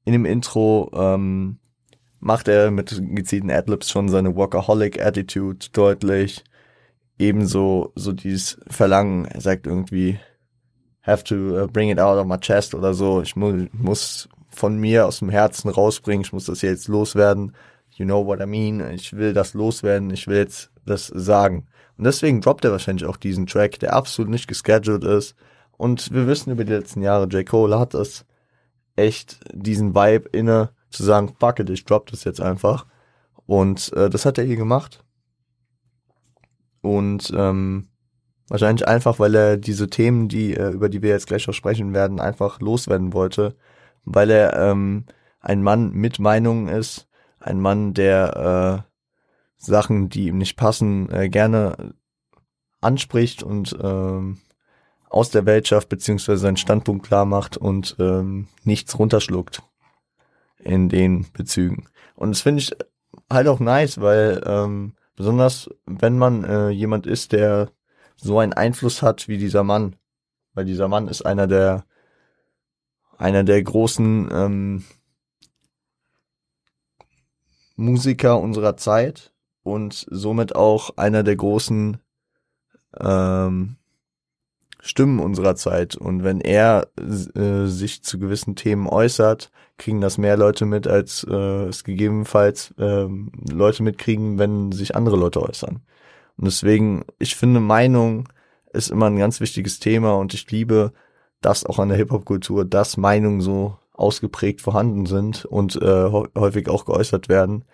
[0.05, 1.59] In dem Intro ähm,
[2.19, 6.45] macht er mit gezielten Adlibs schon seine Workaholic-Attitude deutlich.
[7.19, 10.19] Ebenso so dieses Verlangen, er sagt irgendwie,
[11.03, 13.23] have to uh, bring it out of my chest oder so.
[13.23, 17.53] Ich mu muss von mir aus dem Herzen rausbringen, ich muss das jetzt loswerden.
[17.93, 18.81] You know what I mean?
[18.93, 21.67] Ich will das loswerden, ich will jetzt das sagen.
[21.97, 25.35] Und deswegen droppt er wahrscheinlich auch diesen Track, der absolut nicht gescheduled ist.
[25.77, 27.47] Und wir wissen über die letzten Jahre, J.
[27.47, 28.25] Cole hat es
[28.97, 32.87] echt diesen Vibe inne, zu sagen, fuck it, ich drop das jetzt einfach.
[33.47, 35.05] Und äh, das hat er hier gemacht.
[36.81, 37.90] Und ähm,
[38.51, 41.95] wahrscheinlich einfach, weil er diese Themen, die äh, über die wir jetzt gleich noch sprechen
[41.95, 43.55] werden, einfach loswerden wollte,
[44.05, 45.07] weil er ähm,
[45.41, 47.09] ein Mann mit Meinungen ist,
[47.39, 48.91] ein Mann, der äh,
[49.57, 51.95] Sachen, die ihm nicht passen, äh, gerne
[52.81, 54.39] anspricht und ähm,
[55.09, 59.63] aus der Welt schafft, beziehungsweise seinen Standpunkt klar macht und ähm, nichts runterschluckt
[60.59, 61.89] in den Bezügen.
[62.17, 62.77] Und das finde ich
[63.31, 67.71] halt auch nice, weil ähm, besonders wenn man äh, jemand ist, der
[68.21, 69.97] so einen Einfluss hat wie dieser Mann,
[70.55, 71.85] weil dieser Mann ist einer der
[73.19, 74.85] einer der großen ähm,
[77.77, 81.99] Musiker unserer Zeit und somit auch einer der großen
[82.99, 83.77] ähm,
[84.81, 85.97] Stimmen unserer Zeit.
[85.97, 91.27] Und wenn er äh, sich zu gewissen Themen äußert, kriegen das mehr Leute mit, als
[91.29, 93.07] äh, es gegebenenfalls äh,
[93.51, 95.83] Leute mitkriegen, wenn sich andere Leute äußern.
[96.41, 98.27] Und deswegen, ich finde, Meinung
[98.73, 100.95] ist immer ein ganz wichtiges Thema und ich liebe
[101.43, 106.87] das auch an der Hip-Hop-Kultur, dass Meinungen so ausgeprägt vorhanden sind und äh, häufig auch
[106.87, 107.67] geäußert werden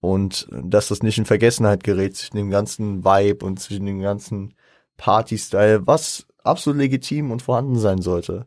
[0.00, 4.54] und dass das nicht in Vergessenheit gerät zwischen dem ganzen Vibe und zwischen dem ganzen
[4.96, 8.46] Party-Style, was absolut legitim und vorhanden sein sollte,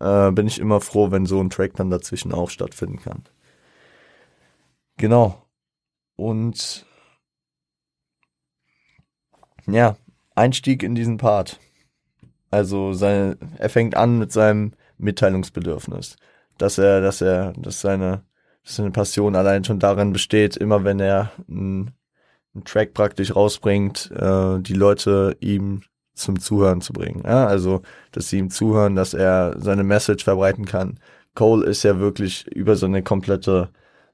[0.00, 3.22] äh, bin ich immer froh, wenn so ein Track dann dazwischen auch stattfinden kann.
[4.96, 5.40] Genau.
[6.16, 6.84] Und
[9.66, 9.96] ja,
[10.34, 11.58] Einstieg in diesen Part.
[12.50, 16.16] Also seine, er fängt an mit seinem Mitteilungsbedürfnis,
[16.58, 18.22] dass er, dass er, dass seine,
[18.62, 21.92] dass seine Passion allein schon darin besteht, immer wenn er einen,
[22.64, 25.82] Track praktisch rausbringt, äh, die Leute ihm
[26.14, 27.22] zum Zuhören zu bringen.
[27.24, 31.00] Ja, also, dass sie ihm zuhören, dass er seine Message verbreiten kann.
[31.34, 33.70] Cole ist ja wirklich über so eine komplette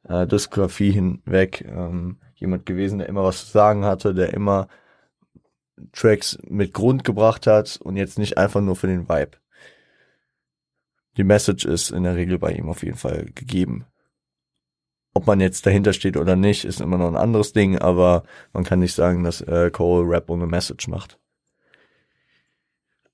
[0.09, 4.69] äh, Diskografie hinweg ähm, jemand gewesen, der immer was zu sagen hatte, der immer
[5.93, 9.39] Tracks mit Grund gebracht hat und jetzt nicht einfach nur für den Vibe.
[11.17, 13.85] Die Message ist in der Regel bei ihm auf jeden Fall gegeben.
[15.13, 18.65] Ob man jetzt dahinter steht oder nicht, ist immer noch ein anderes Ding, aber man
[18.65, 21.19] kann nicht sagen, dass äh, Cole Rap ohne Message macht.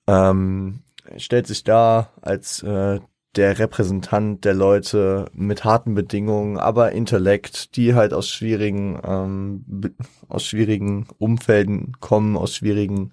[0.07, 0.83] Ähm,
[1.17, 3.01] stellt sich da als äh,
[3.37, 9.65] der Repräsentant der Leute mit harten Bedingungen, aber Intellekt, die halt aus schwierigen, ähm,
[10.29, 13.11] aus schwierigen Umfelden kommen, aus schwierigen,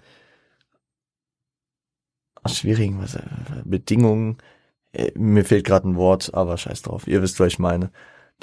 [2.41, 3.17] aus schwierigen was,
[3.65, 4.37] Bedingungen.
[4.93, 7.91] Äh, mir fehlt gerade ein Wort, aber scheiß drauf, ihr wisst, was ich meine.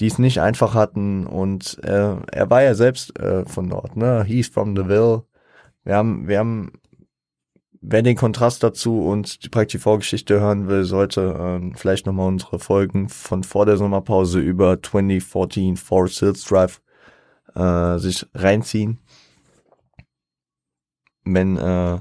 [0.01, 4.25] Die es nicht einfach hatten und äh, er war ja selbst äh, von dort, ne?
[4.25, 5.25] He's from the Ville.
[5.85, 6.80] Wir haben, wir haben
[7.81, 12.59] wer den Kontrast dazu und die praktische Vorgeschichte hören will, sollte ähm, vielleicht nochmal unsere
[12.59, 16.81] Folgen von vor der Sommerpause über 2014 Forest Hills Drive
[17.55, 18.99] äh, sich reinziehen.
[21.25, 22.01] Wenn äh,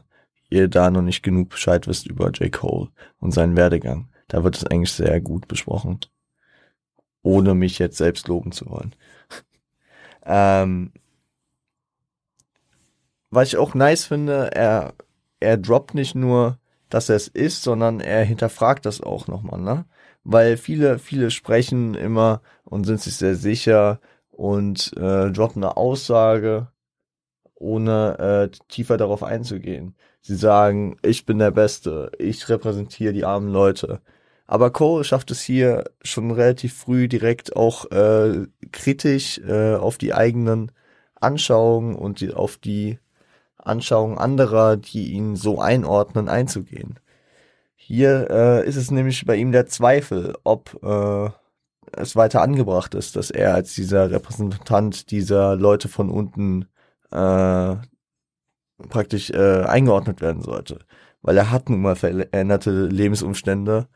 [0.50, 2.52] ihr da noch nicht genug Bescheid wisst über J.
[2.52, 2.90] Cole
[3.20, 4.10] und seinen Werdegang.
[4.28, 6.00] Da wird es eigentlich sehr gut besprochen.
[7.22, 8.96] Ohne mich jetzt selbst loben zu wollen.
[10.26, 10.92] ähm,
[13.30, 14.94] was ich auch nice finde, er
[15.40, 19.86] er droppt nicht nur, dass er es ist, sondern er hinterfragt das auch nochmal, ne?
[20.24, 24.00] Weil viele, viele sprechen immer und sind sich sehr sicher
[24.32, 26.68] und äh, droppen eine Aussage,
[27.56, 29.96] ohne äh, tiefer darauf einzugehen.
[30.22, 34.02] Sie sagen, ich bin der Beste, ich repräsentiere die armen Leute.
[34.48, 40.14] Aber Cole schafft es hier schon relativ früh direkt auch äh, kritisch äh, auf die
[40.14, 40.72] eigenen
[41.16, 43.00] Anschauungen und die, auf die
[43.60, 47.00] Anschauungen anderer, die ihn so einordnen, einzugehen.
[47.76, 51.30] Hier äh, ist es nämlich bei ihm der Zweifel, ob äh,
[51.94, 56.66] es weiter angebracht ist, dass er als dieser Repräsentant dieser Leute von unten
[57.12, 57.76] äh,
[58.90, 60.80] praktisch äh, eingeordnet werden sollte.
[61.22, 63.88] Weil er hat nun mal veränderte Lebensumstände.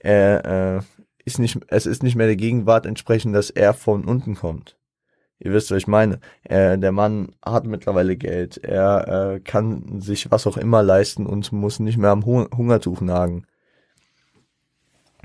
[0.00, 0.80] Er äh,
[1.24, 4.76] ist nicht, es ist nicht mehr der Gegenwart entsprechend, dass er von unten kommt.
[5.44, 6.20] Ihr wisst, was ich meine.
[6.44, 8.58] Er, der Mann hat mittlerweile Geld.
[8.58, 13.44] Er äh, kann sich was auch immer leisten und muss nicht mehr am Hungertuch nagen.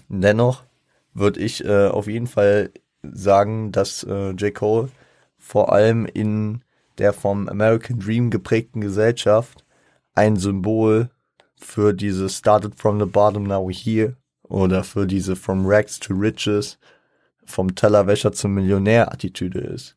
[0.09, 0.63] Dennoch
[1.13, 2.71] würde ich äh, auf jeden Fall
[3.03, 4.55] sagen, dass äh, J.
[4.55, 4.89] Cole
[5.37, 6.63] vor allem in
[6.97, 9.65] der vom American Dream geprägten Gesellschaft
[10.15, 11.11] ein Symbol
[11.57, 16.15] für diese Started from the bottom, now we're here oder für diese From Rags to
[16.15, 16.79] Riches,
[17.45, 19.96] vom Tellerwäscher zum Millionär Attitüde ist.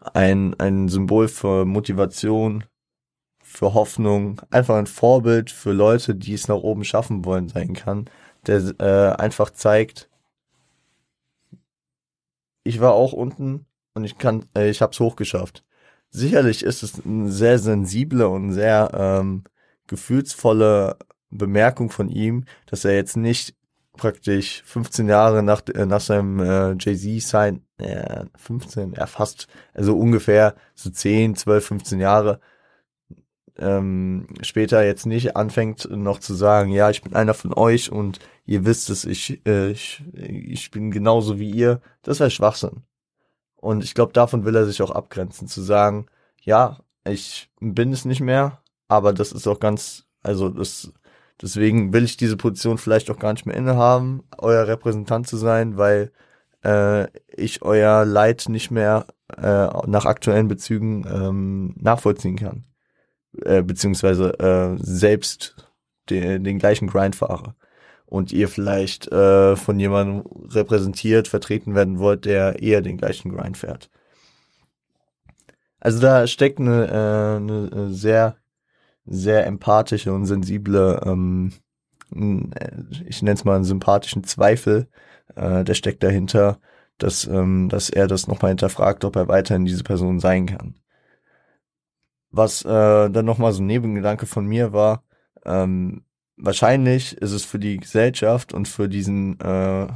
[0.00, 2.64] Ein, ein Symbol für Motivation,
[3.42, 8.08] für Hoffnung, einfach ein Vorbild für Leute, die es nach oben schaffen wollen sein kann,
[8.46, 10.08] der äh, einfach zeigt,
[12.62, 15.64] ich war auch unten und ich kann, äh, ich hab's hochgeschafft.
[16.10, 19.44] Sicherlich ist es eine sehr sensible und sehr ähm,
[19.86, 20.98] gefühlsvolle
[21.30, 23.54] Bemerkung von ihm, dass er jetzt nicht
[23.96, 30.54] praktisch 15 Jahre nach, äh, nach seinem äh, Jay-Z-Sign, äh, 15, er fast, also ungefähr
[30.74, 32.40] so 10, 12, 15 Jahre
[33.58, 38.20] ähm, später jetzt nicht anfängt noch zu sagen, ja, ich bin einer von euch und
[38.46, 42.82] ihr wisst es, ich, äh, ich, ich bin genauso wie ihr, das wäre Schwachsinn.
[43.56, 46.06] Und ich glaube, davon will er sich auch abgrenzen, zu sagen,
[46.42, 50.92] ja, ich bin es nicht mehr, aber das ist auch ganz, also das,
[51.42, 55.76] deswegen will ich diese Position vielleicht auch gar nicht mehr innehaben, euer Repräsentant zu sein,
[55.76, 56.12] weil
[56.64, 62.64] äh, ich euer Leid nicht mehr äh, nach aktuellen Bezügen ähm, nachvollziehen kann
[63.44, 65.70] äh, beziehungsweise äh, selbst
[66.10, 67.54] den, den gleichen Grind fahre
[68.06, 73.56] und ihr vielleicht äh, von jemandem repräsentiert, vertreten werden wollt, der eher den gleichen Grind
[73.56, 73.90] fährt.
[75.80, 78.36] Also da steckt eine, äh, eine sehr,
[79.04, 81.52] sehr empathische und sensible, ähm,
[82.10, 84.88] ich nenne es mal einen sympathischen Zweifel,
[85.38, 86.60] äh, der steckt dahinter,
[86.98, 90.74] dass, ähm, dass er das nochmal hinterfragt, ob er weiterhin diese Person sein kann.
[92.30, 95.04] Was äh, dann nochmal so ein Nebengedanke von mir war,
[95.44, 96.04] ähm,
[96.36, 99.86] wahrscheinlich ist es für die Gesellschaft und für diesen äh,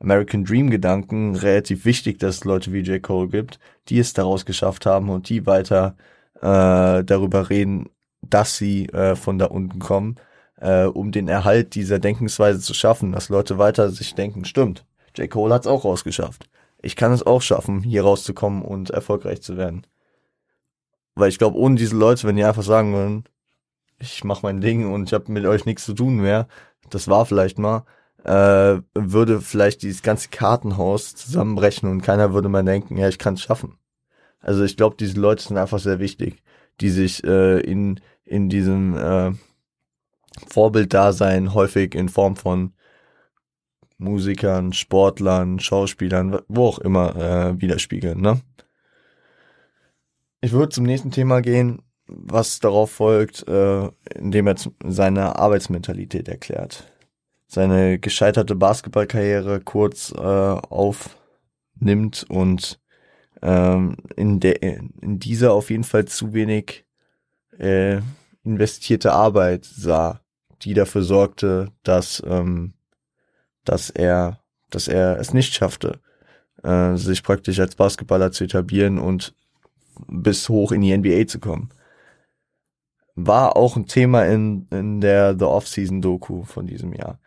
[0.00, 3.02] American Dream Gedanken relativ wichtig, dass es Leute wie J.
[3.02, 3.58] Cole gibt,
[3.88, 5.96] die es daraus geschafft haben und die weiter
[6.36, 7.88] äh, darüber reden,
[8.20, 10.16] dass sie äh, von da unten kommen,
[10.60, 14.84] äh, um den Erhalt dieser Denkensweise zu schaffen, dass Leute weiter sich denken, stimmt,
[15.16, 15.30] J.
[15.30, 16.48] Cole hat es auch rausgeschafft.
[16.82, 19.86] Ich kann es auch schaffen, hier rauszukommen und erfolgreich zu werden.
[21.14, 23.24] Weil ich glaube, ohne diese Leute, wenn die einfach sagen würden,
[23.98, 26.48] ich mach mein Ding und ich habe mit euch nichts zu tun mehr,
[26.90, 27.84] das war vielleicht mal,
[28.24, 33.34] äh, würde vielleicht dieses ganze Kartenhaus zusammenbrechen und keiner würde mal denken, ja, ich kann
[33.34, 33.78] es schaffen.
[34.40, 36.42] Also ich glaube, diese Leute sind einfach sehr wichtig,
[36.80, 39.32] die sich äh, in, in diesem äh,
[40.48, 42.74] Vorbilddasein häufig in Form von
[43.98, 48.40] Musikern, Sportlern, Schauspielern, wo auch immer äh, widerspiegeln, ne?
[50.40, 56.92] Ich würde zum nächsten Thema gehen, was darauf folgt, äh, indem er seine Arbeitsmentalität erklärt.
[57.46, 62.78] Seine gescheiterte Basketballkarriere kurz äh, aufnimmt und
[63.40, 66.84] ähm, in, der, in dieser auf jeden Fall zu wenig
[67.58, 68.00] äh,
[68.42, 70.20] investierte Arbeit sah,
[70.64, 72.74] die dafür sorgte, dass, ähm,
[73.64, 76.00] dass er, dass er es nicht schaffte,
[76.62, 79.34] äh, sich praktisch als Basketballer zu etablieren und
[80.08, 81.70] bis hoch in die NBA zu kommen.
[83.14, 87.20] War auch ein Thema in, in der The Off-Season Doku von diesem Jahr.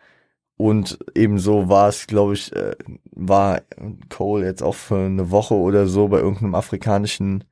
[0.58, 2.76] Und ebenso war es, glaube ich, äh,
[3.12, 3.62] war
[4.10, 7.44] Cole jetzt auch für eine Woche oder so bei irgendeinem afrikanischen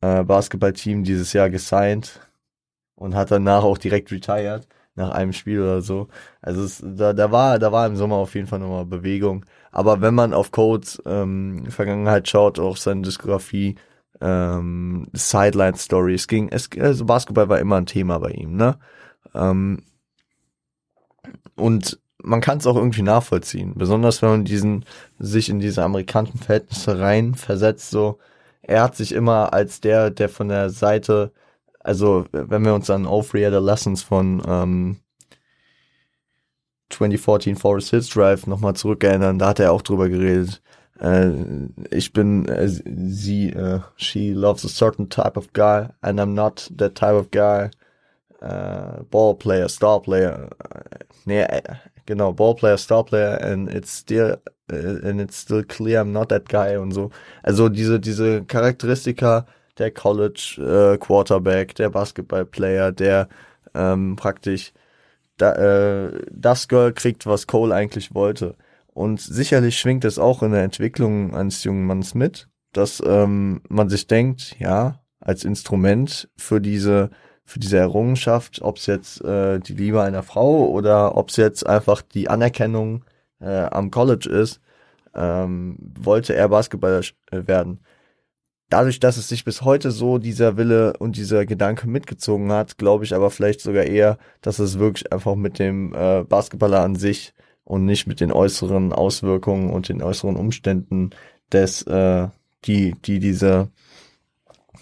[0.00, 2.20] äh, Basketballteam dieses Jahr gesigned
[2.96, 4.66] und hat danach auch direkt retired
[4.98, 6.08] nach einem Spiel oder so.
[6.42, 9.46] Also es, da, da war, da war im Sommer auf jeden Fall nochmal Bewegung.
[9.72, 13.76] Aber wenn man auf Codes ähm, Vergangenheit schaut, auch seine Diskografie,
[14.20, 16.48] ähm, Sideline Stories ging.
[16.50, 18.78] Es, also Basketball war immer ein Thema bei ihm, ne?
[19.34, 19.82] Ähm,
[21.56, 24.84] und man kann es auch irgendwie nachvollziehen, besonders wenn man diesen
[25.18, 27.90] sich in diese amerikanischen Verhältnisse rein versetzt.
[27.90, 28.18] So,
[28.62, 31.32] er hat sich immer als der, der von der Seite,
[31.88, 34.96] also wenn wir uns an Offrey Lessons von ähm,
[36.90, 40.60] 2014 Forest Hills Drive nochmal zurückerinnern, da hat er auch drüber geredet,
[41.00, 41.30] äh,
[41.90, 46.70] ich bin äh, sie, äh, she loves a certain type of guy and I'm not
[46.76, 47.70] that type of guy.
[48.40, 50.50] Äh, ball player, star player.
[50.58, 51.46] Äh, nee,
[52.04, 54.36] genau, Ballplayer, Starplayer and it's still
[54.70, 57.10] uh, and it's still clear I'm not that guy und so.
[57.42, 59.46] Also diese diese Charakteristika
[59.78, 63.28] der College äh, Quarterback, der Basketballplayer, der
[63.74, 64.72] ähm, praktisch
[65.36, 68.56] da, äh, das Girl kriegt, was Cole eigentlich wollte.
[68.88, 73.88] Und sicherlich schwingt es auch in der Entwicklung eines jungen Manns mit, dass ähm, man
[73.88, 77.10] sich denkt, ja, als Instrument für diese
[77.44, 81.66] für diese Errungenschaft, ob es jetzt äh, die Liebe einer Frau oder ob es jetzt
[81.66, 83.06] einfach die Anerkennung
[83.40, 84.60] äh, am College ist,
[85.14, 87.80] ähm, wollte er Basketballer äh, werden.
[88.70, 93.04] Dadurch, dass es sich bis heute so dieser Wille und dieser Gedanke mitgezogen hat, glaube
[93.04, 97.32] ich aber vielleicht sogar eher, dass es wirklich einfach mit dem äh, Basketballer an sich
[97.64, 101.10] und nicht mit den äußeren Auswirkungen und den äußeren Umständen
[101.50, 102.28] des, äh,
[102.66, 103.70] die, die diese,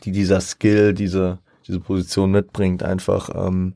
[0.05, 3.75] die dieser Skill, diese, diese Position mitbringt, einfach ähm,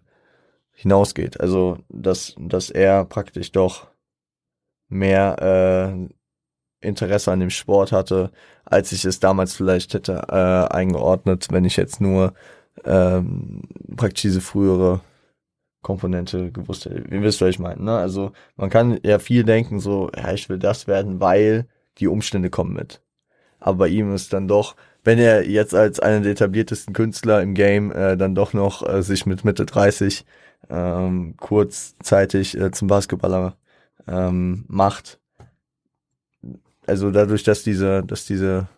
[0.72, 1.40] hinausgeht.
[1.40, 3.88] Also, dass, dass er praktisch doch
[4.88, 5.36] mehr
[6.08, 6.08] äh,
[6.80, 8.30] Interesse an dem Sport hatte,
[8.64, 12.34] als ich es damals vielleicht hätte äh, eingeordnet, wenn ich jetzt nur
[12.84, 13.62] ähm,
[13.96, 15.00] praktisch diese frühere
[15.82, 17.04] Komponente gewusst hätte.
[17.10, 17.82] Ihr wisst, was ich meine.
[17.82, 17.96] Ne?
[17.96, 21.66] Also man kann ja viel denken, so, ja, ich will das werden, weil
[21.98, 23.02] die Umstände kommen mit.
[23.58, 27.54] Aber bei ihm ist dann doch, wenn er jetzt als einer der etabliertesten Künstler im
[27.54, 30.24] Game äh, dann doch noch äh, sich mit Mitte 30
[30.68, 33.56] ähm, kurzzeitig äh, zum Basketballer
[34.06, 35.19] ähm, macht.
[36.90, 38.68] Also dadurch, dass diese, dass diese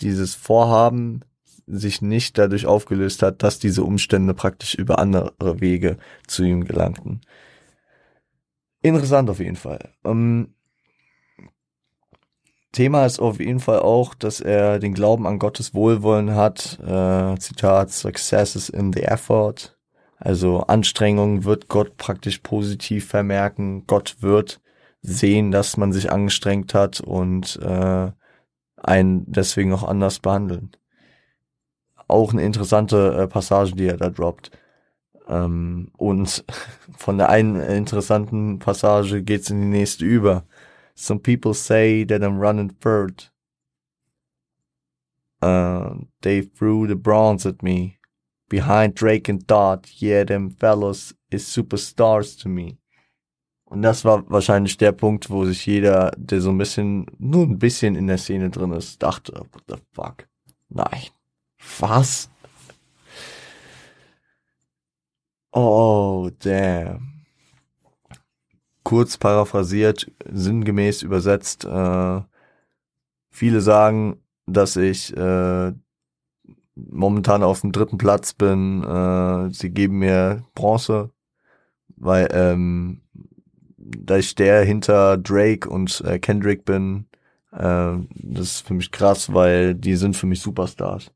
[0.00, 1.20] dieses Vorhaben
[1.66, 7.20] sich nicht dadurch aufgelöst hat, dass diese Umstände praktisch über andere Wege zu ihm gelangten.
[8.80, 9.90] Interessant auf jeden Fall.
[10.02, 10.54] Ähm,
[12.72, 16.78] Thema ist auf jeden Fall auch, dass er den Glauben an Gottes Wohlwollen hat.
[16.80, 19.76] Äh, Zitat, Success is in the effort.
[20.16, 23.86] Also Anstrengung wird Gott praktisch positiv vermerken.
[23.86, 24.60] Gott wird
[25.02, 28.10] sehen, dass man sich angestrengt hat und äh,
[28.76, 30.72] einen deswegen auch anders behandeln.
[32.08, 34.50] Auch eine interessante äh, Passage, die er da droppt.
[35.28, 36.44] Ähm, und
[36.96, 40.44] von der einen interessanten Passage geht's in die nächste über.
[40.94, 43.30] Some people say that I'm running third.
[45.42, 47.98] Uh, they threw the bronze at me.
[48.50, 52.79] Behind Drake and Dot, yeah, them fellows is superstars to me.
[53.70, 57.58] Und das war wahrscheinlich der Punkt, wo sich jeder, der so ein bisschen, nur ein
[57.58, 60.28] bisschen in der Szene drin ist, dachte, what the fuck?
[60.68, 61.06] Nein.
[61.78, 62.28] Was?
[65.52, 67.10] Oh, damn
[68.90, 72.20] kurz paraphrasiert, sinngemäß übersetzt, äh,
[73.30, 75.72] viele sagen, dass ich äh,
[76.74, 78.82] momentan auf dem dritten Platz bin.
[78.82, 81.10] Äh, sie geben mir Bronze,
[81.96, 83.02] weil ähm,
[83.98, 87.06] da ich der hinter Drake und äh, Kendrick bin,
[87.52, 91.12] äh, das ist für mich krass, weil die sind für mich Superstars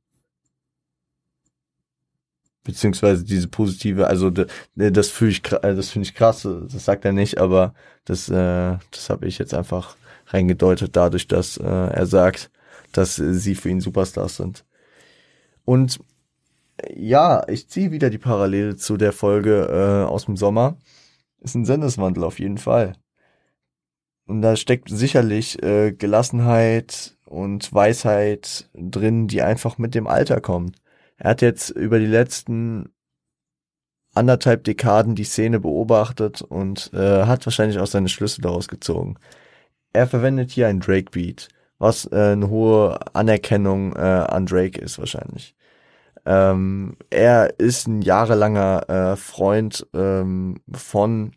[2.65, 4.31] beziehungsweise diese positive, also
[4.75, 7.75] das fühle ich, äh, das finde ich krass, das sagt er nicht, aber
[8.07, 9.97] das, äh, das habe ich jetzt einfach
[10.29, 12.51] reingedeutet, dadurch, dass äh, er sagt,
[12.93, 14.65] dass sie für ihn Superstars sind.
[15.65, 16.01] Und
[16.95, 20.77] ja, ich ziehe wieder die Parallele zu der Folge äh, aus dem Sommer.
[21.45, 22.95] Ist ein Sinneswandel auf jeden Fall.
[24.27, 30.79] Und da steckt sicherlich äh, Gelassenheit und Weisheit drin, die einfach mit dem Alter kommt.
[31.19, 32.95] Er hat jetzt über die letzten
[34.15, 39.17] anderthalb Dekaden die Szene beobachtet und äh, hat wahrscheinlich auch seine Schlüsse daraus gezogen.
[39.93, 45.55] Er verwendet hier ein Drake-Beat, was äh, eine hohe Anerkennung äh, an Drake ist wahrscheinlich.
[46.27, 51.33] Ähm, er ist ein jahrelanger äh, Freund ähm, von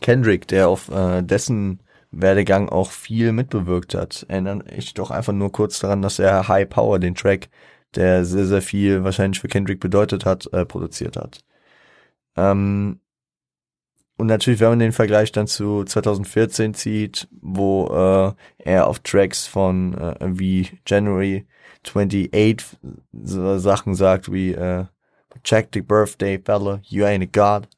[0.00, 4.24] Kendrick, der auf äh, dessen Werdegang auch viel mitbewirkt hat.
[4.28, 7.48] Erinnere ich doch einfach nur kurz daran, dass er High Power, den Track,
[7.94, 11.40] der sehr, sehr viel wahrscheinlich für Kendrick bedeutet hat, äh, produziert hat.
[12.36, 13.00] Ähm,
[14.16, 19.46] und natürlich, wenn man den Vergleich dann zu 2014 zieht, wo äh, er auf Tracks
[19.46, 21.46] von äh, wie January
[21.84, 22.78] 28
[23.22, 24.86] so Sachen sagt wie äh,
[25.42, 27.68] Check the birthday, fella, you ain't a god,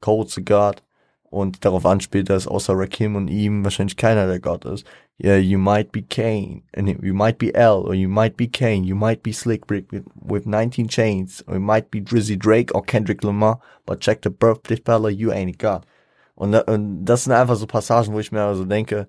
[0.00, 0.82] Cold's a god.
[1.24, 4.86] Und darauf anspielt, dass außer Rakim und ihm wahrscheinlich keiner der Gott ist.
[5.18, 8.84] Yeah, you might be Kane, and you might be L, or you might be Kane,
[8.84, 12.74] you might be Slick Brick with, with 19 chains, or you might be Drizzy Drake
[12.74, 15.86] or Kendrick Lamar, but check the birthday fella, you ain't a God.
[16.34, 19.08] Und, und das sind einfach so Passagen, wo ich mir also denke,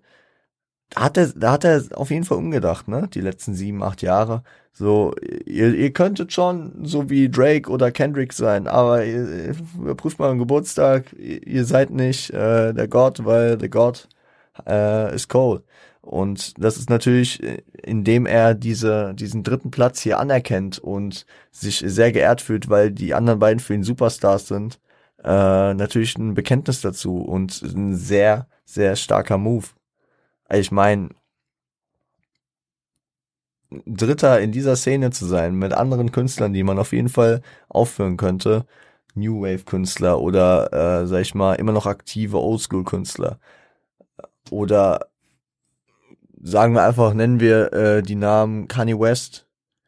[0.95, 3.07] hat er, da hat er auf jeden Fall umgedacht, ne?
[3.13, 4.43] Die letzten sieben, acht Jahre.
[4.71, 5.13] So,
[5.45, 10.39] ihr, ihr könntet schon so wie Drake oder Kendrick sein, aber ihr, überprüft mal am
[10.39, 14.07] Geburtstag, ihr, seid nicht äh, der Gott, weil der Gott
[14.67, 15.63] äh, ist Cole.
[16.01, 17.41] Und das ist natürlich,
[17.83, 23.13] indem er diese, diesen dritten Platz hier anerkennt und sich sehr geehrt fühlt, weil die
[23.13, 24.79] anderen beiden für ihn Superstars sind,
[25.23, 29.67] äh, natürlich ein Bekenntnis dazu und ein sehr, sehr starker Move.
[30.53, 31.09] Ich meine,
[33.87, 38.17] Dritter in dieser Szene zu sein, mit anderen Künstlern, die man auf jeden Fall aufführen
[38.17, 38.65] könnte,
[39.15, 43.39] New Wave Künstler oder, äh, sag ich mal, immer noch aktive Oldschool Künstler.
[44.51, 45.07] Oder
[46.41, 49.47] sagen wir einfach, nennen wir äh, die Namen Kanye West,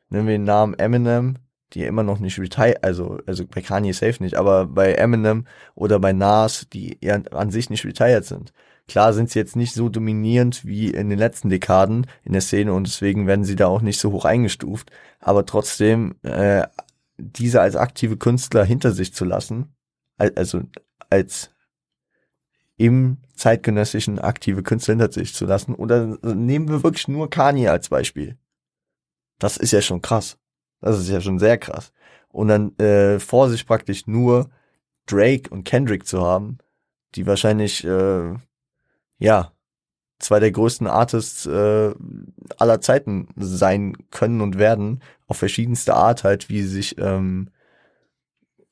[0.10, 1.36] nennen wir den Namen Eminem,
[1.74, 5.46] die immer noch nicht retired, also, also bei Kanye safe nicht, aber bei Eminem
[5.76, 8.54] oder bei Nas, die ja an sich nicht retired sind.
[8.88, 12.74] Klar sind sie jetzt nicht so dominierend wie in den letzten Dekaden in der Szene
[12.74, 14.92] und deswegen werden sie da auch nicht so hoch eingestuft.
[15.20, 16.68] Aber trotzdem, äh,
[17.18, 19.74] diese als aktive Künstler hinter sich zu lassen,
[20.18, 20.62] also
[21.10, 21.52] als
[22.78, 25.74] im zeitgenössischen aktive Künstler hinter sich zu lassen.
[25.74, 28.38] Oder nehmen wir wirklich nur Kanye als Beispiel.
[29.40, 30.38] Das ist ja schon krass.
[30.82, 31.92] Das ist ja schon sehr krass.
[32.30, 34.50] Und dann äh, vor sich praktisch nur
[35.06, 36.58] Drake und Kendrick zu haben,
[37.16, 38.34] die wahrscheinlich äh,
[39.20, 39.52] ja,
[40.20, 41.94] zwei der größten Artists äh,
[42.58, 47.50] aller Zeiten sein können und werden, auf verschiedenste Art halt, wie sich, ähm,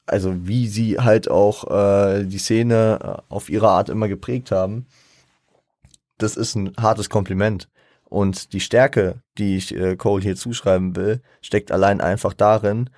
[0.06, 4.86] also wie sie halt auch äh, die Szene äh, auf ihre Art immer geprägt haben.
[6.18, 7.70] Das ist ein hartes Kompliment.
[8.06, 12.90] Und die Stärke, die ich äh, Cole hier zuschreiben will, steckt allein einfach darin,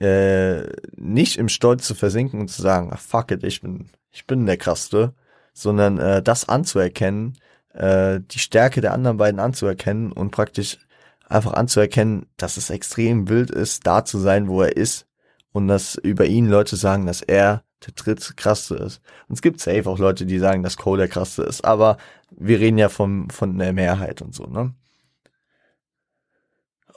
[0.00, 0.64] äh,
[0.96, 4.46] nicht im Stolz zu versinken und zu sagen, ach fuck it, ich bin, ich bin
[4.46, 5.14] der Krasseste,
[5.54, 7.38] sondern äh, das anzuerkennen,
[7.72, 10.78] äh, die Stärke der anderen beiden anzuerkennen und praktisch
[11.28, 15.06] einfach anzuerkennen, dass es extrem wild ist, da zu sein, wo er ist
[15.52, 19.00] und dass über ihn Leute sagen, dass er der dritte krasse ist.
[19.28, 21.96] Und es gibt safe auch Leute, die sagen, dass Cole der krasse ist, aber
[22.30, 24.74] wir reden ja vom, von der Mehrheit und so, ne?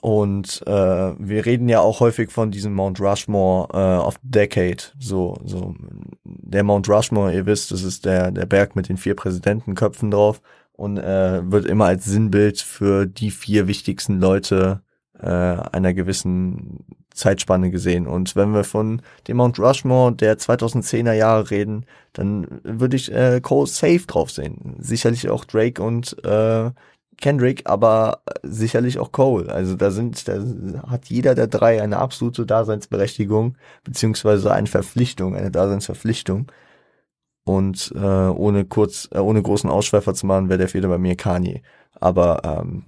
[0.01, 0.71] Und äh,
[1.17, 4.77] wir reden ja auch häufig von diesem Mount Rushmore äh, of Decade.
[4.99, 5.75] So, so
[6.23, 10.41] der Mount Rushmore, ihr wisst, das ist der der Berg mit den vier Präsidentenköpfen drauf
[10.73, 14.81] und äh, wird immer als Sinnbild für die vier wichtigsten Leute
[15.19, 16.85] äh, einer gewissen
[17.17, 18.07] Zeitspanne gesehen.
[18.07, 23.41] Und wenn wir von dem Mount Rushmore der 2010er Jahre reden, dann würde ich äh,
[23.41, 24.75] Cole safe drauf sehen.
[24.79, 26.69] Sicherlich auch Drake und äh,
[27.19, 29.49] Kendrick, aber sicherlich auch Cole.
[29.51, 30.39] Also da sind, da
[30.87, 36.51] hat jeder der drei eine absolute Daseinsberechtigung, beziehungsweise eine Verpflichtung, eine Daseinsverpflichtung.
[37.43, 41.15] Und äh, ohne kurz, äh, ohne großen Ausschweifer zu machen, wäre der Fehler bei mir
[41.15, 41.63] Kanye.
[41.95, 42.85] Aber ähm,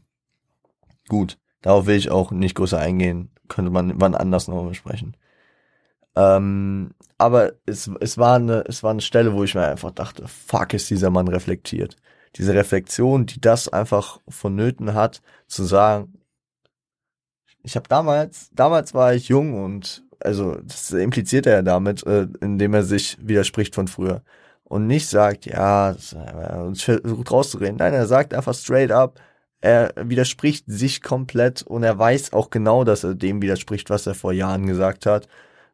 [1.08, 3.32] gut, darauf will ich auch nicht größer eingehen.
[3.48, 5.16] Könnte man wann anders nochmal besprechen.
[6.16, 10.28] Ähm, aber es, es, war eine, es war eine Stelle, wo ich mir einfach dachte,
[10.28, 11.96] fuck, ist dieser Mann reflektiert
[12.36, 16.14] diese Reflexion, die das einfach vonnöten hat, zu sagen,
[17.64, 22.28] ich habe damals, damals war ich jung und also das impliziert er ja damit, äh,
[22.42, 24.22] indem er sich widerspricht von früher
[24.64, 25.96] und nicht sagt, ja,
[26.64, 27.78] uns versucht rauszureden.
[27.78, 29.20] Nein, er sagt einfach straight up,
[29.62, 34.16] er widerspricht sich komplett und er weiß auch genau, dass er dem widerspricht, was er
[34.16, 35.28] vor Jahren gesagt hat.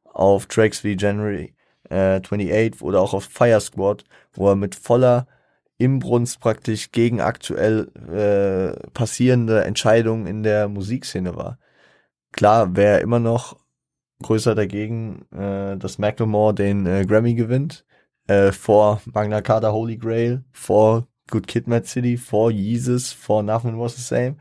[0.05, 1.53] Auf Tracks wie January
[1.89, 4.03] äh, 28 oder auch auf Fire Squad,
[4.33, 5.27] wo er mit voller
[5.77, 11.59] Imbrunst praktisch gegen aktuell äh, passierende Entscheidungen in der Musikszene war.
[12.31, 13.57] Klar, wäre immer noch
[14.23, 17.85] größer dagegen, äh, dass Macklemore den äh, Grammy gewinnt,
[18.27, 23.79] äh, vor Magna Carta Holy Grail, vor Good Kid Mad City, vor Jesus, vor Nothing
[23.79, 24.37] Was the Same.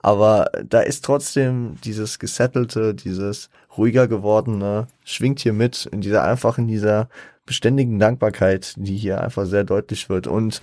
[0.00, 6.58] Aber da ist trotzdem dieses gesettelte, dieses ruhiger gewordene, schwingt hier mit in dieser einfach
[6.58, 7.08] in dieser
[7.46, 10.26] beständigen Dankbarkeit, die hier einfach sehr deutlich wird.
[10.26, 10.62] Und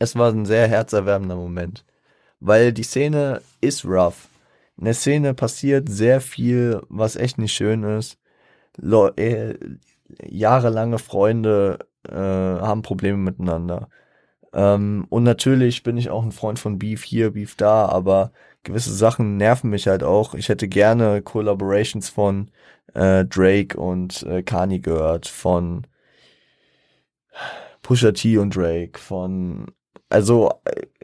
[0.00, 1.84] es war ein sehr herzerwärmender Moment,
[2.40, 4.28] weil die Szene ist rough.
[4.78, 8.18] In der Szene passiert sehr viel, was echt nicht schön ist.
[8.76, 9.58] Le äh,
[10.26, 11.78] jahrelange Freunde
[12.08, 13.88] äh, haben Probleme miteinander.
[14.54, 18.32] Ähm, und natürlich bin ich auch ein Freund von Beef hier, Beef da, aber
[18.64, 20.34] gewisse Sachen nerven mich halt auch.
[20.34, 22.50] Ich hätte gerne Collaborations von
[22.94, 25.86] äh, Drake und äh, Kanye gehört, von
[27.82, 29.66] Pusha T und Drake, von
[30.10, 30.50] also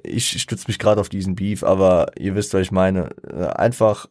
[0.02, 3.10] ich stütze mich gerade auf diesen Beef, aber ihr wisst, was ich meine.
[3.22, 4.06] Äh, einfach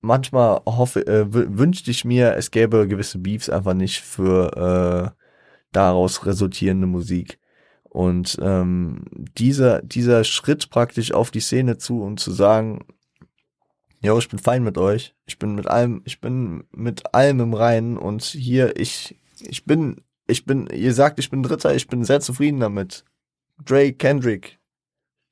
[0.00, 5.24] manchmal hoffe, äh, wünschte ich mir, es gäbe gewisse Beefs einfach nicht für äh,
[5.72, 7.38] daraus resultierende Musik.
[7.84, 9.04] Und ähm,
[9.36, 12.84] dieser, dieser Schritt praktisch auf die Szene zu und zu sagen,
[14.00, 17.52] ja, ich bin fein mit euch, ich bin mit allem, ich bin mit allem im
[17.52, 22.04] Reinen und hier, ich, ich bin, ich bin, ihr sagt, ich bin Dritter, ich bin
[22.04, 23.04] sehr zufrieden damit.
[23.64, 24.58] Drake, Kendrick,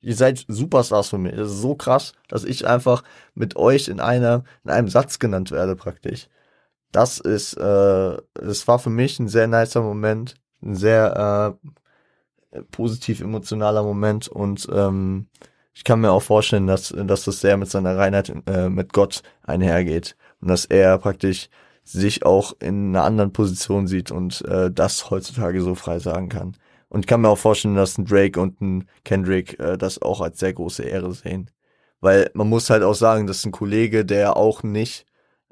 [0.01, 1.35] ihr seid Superstars für mich.
[1.35, 3.03] Das ist so krass, dass ich einfach
[3.33, 6.27] mit euch in einer, in einem Satz genannt werde praktisch.
[6.91, 11.59] Das ist, äh, war für mich ein sehr nicer Moment, ein sehr
[12.51, 15.27] äh, positiv emotionaler Moment und ähm,
[15.73, 19.21] ich kann mir auch vorstellen, dass, dass das sehr mit seiner Reinheit äh, mit Gott
[19.43, 21.49] einhergeht und dass er praktisch
[21.83, 26.55] sich auch in einer anderen Position sieht und äh, das heutzutage so frei sagen kann.
[26.89, 30.21] Und ich kann mir auch vorstellen, dass ein Drake und ein Kendrick äh, das auch
[30.21, 31.51] als sehr große Ehre sehen.
[32.01, 35.05] Weil man muss halt auch sagen, dass ein Kollege, der auch nicht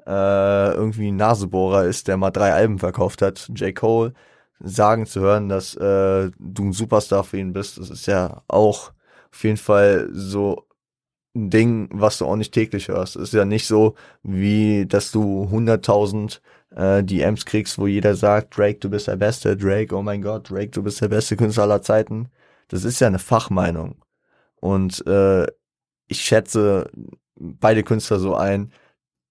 [0.06, 3.74] äh, irgendwie ein Nasebohrer ist, der mal drei Alben verkauft hat, J.
[3.74, 4.14] Cole,
[4.60, 8.92] sagen zu hören, dass äh, du ein Superstar für ihn bist, das ist ja auch
[9.32, 10.66] auf jeden Fall so
[11.34, 13.16] ein Ding, was du auch nicht täglich hörst.
[13.16, 16.40] Es ist ja nicht so, wie dass du 100.000
[16.74, 20.50] äh, DMs kriegst, wo jeder sagt, Drake, du bist der Beste, Drake, oh mein Gott,
[20.50, 22.28] Drake, du bist der beste Künstler aller Zeiten.
[22.68, 23.96] Das ist ja eine Fachmeinung.
[24.60, 25.46] Und äh,
[26.08, 26.90] ich schätze
[27.36, 28.72] beide Künstler so ein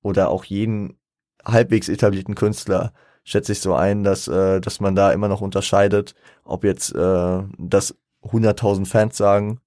[0.01, 0.97] oder auch jeden
[1.45, 6.15] halbwegs etablierten Künstler, schätze ich so ein, dass, äh, dass man da immer noch unterscheidet,
[6.43, 9.59] ob jetzt äh, das 100.000 Fans sagen,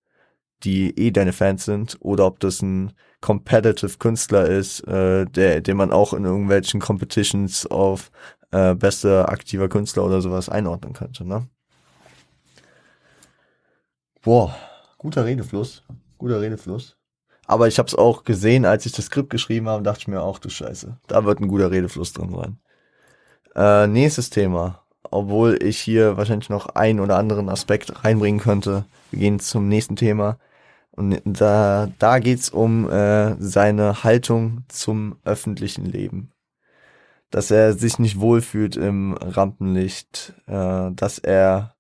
[0.64, 5.76] die eh deine Fans sind, oder ob das ein competitive Künstler ist, äh, der, den
[5.76, 8.10] man auch in irgendwelchen Competitions auf
[8.50, 11.26] äh, beste aktiver Künstler oder sowas einordnen könnte.
[11.26, 11.46] Ne?
[14.22, 14.54] Boah,
[14.98, 15.82] guter Redefluss,
[16.18, 16.96] guter Redefluss.
[17.46, 20.22] Aber ich habe es auch gesehen, als ich das Skript geschrieben habe, dachte ich mir
[20.22, 22.58] auch, du Scheiße, da wird ein guter Redefluss drin sein.
[23.56, 24.82] Äh, nächstes Thema.
[25.10, 28.84] Obwohl ich hier wahrscheinlich noch einen oder anderen Aspekt reinbringen könnte.
[29.10, 30.38] Wir gehen zum nächsten Thema.
[31.00, 36.30] Und da, da geht's um äh, seine Haltung zum öffentlichen Leben.
[37.30, 41.74] Dass er sich nicht wohlfühlt im Rampenlicht, äh, dass er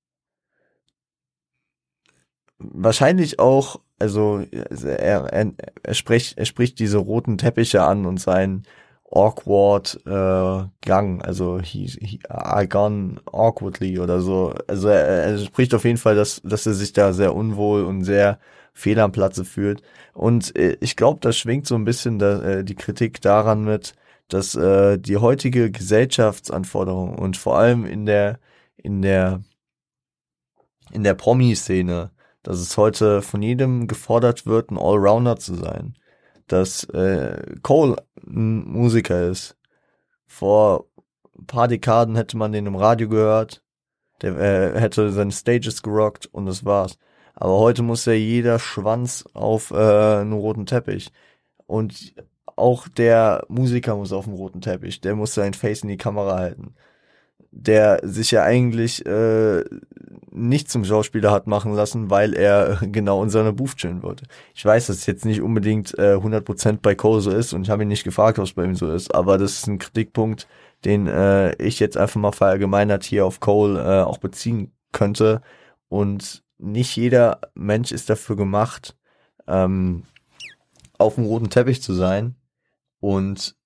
[2.58, 5.52] wahrscheinlich auch, also er, er,
[5.82, 8.62] er, spricht, er spricht diese roten Teppiche an und sein
[9.10, 14.54] awkward äh, Gang, also he, he I gone awkwardly oder so.
[14.66, 18.04] Also er, er spricht auf jeden Fall, dass, dass er sich da sehr unwohl und
[18.04, 18.38] sehr
[18.80, 19.82] fehl am Platze fühlt.
[20.14, 23.94] Und äh, ich glaube, da schwingt so ein bisschen da, äh, die Kritik daran mit,
[24.28, 28.38] dass äh, die heutige Gesellschaftsanforderung und vor allem in der
[28.76, 29.42] in der
[30.92, 32.10] in der Promi-Szene,
[32.42, 35.94] dass es heute von jedem gefordert wird, ein Allrounder zu sein
[36.50, 39.56] dass äh, Cole ein Musiker ist.
[40.26, 40.86] Vor
[41.38, 43.62] ein paar Dekaden hätte man den im Radio gehört,
[44.22, 46.98] der äh, hätte seine Stages gerockt und das war's.
[47.34, 51.10] Aber heute muss ja jeder Schwanz auf äh, einen roten Teppich.
[51.66, 52.14] Und
[52.56, 55.00] auch der Musiker muss auf dem roten Teppich.
[55.00, 56.74] Der muss sein Face in die Kamera halten.
[57.52, 59.64] Der sich ja eigentlich äh,
[60.30, 64.24] nicht zum Schauspieler hat machen lassen, weil er genau in seiner Booth chillen wollte.
[64.54, 67.70] Ich weiß, dass es jetzt nicht unbedingt äh, 100% bei Cole so ist und ich
[67.70, 70.46] habe ihn nicht gefragt, was bei ihm so ist, aber das ist ein Kritikpunkt,
[70.84, 75.42] den äh, ich jetzt einfach mal verallgemeinert hier auf Cole äh, auch beziehen könnte
[75.88, 78.96] und nicht jeder Mensch ist dafür gemacht,
[79.46, 80.04] ähm,
[80.98, 82.36] auf dem roten Teppich zu sein
[83.00, 83.56] und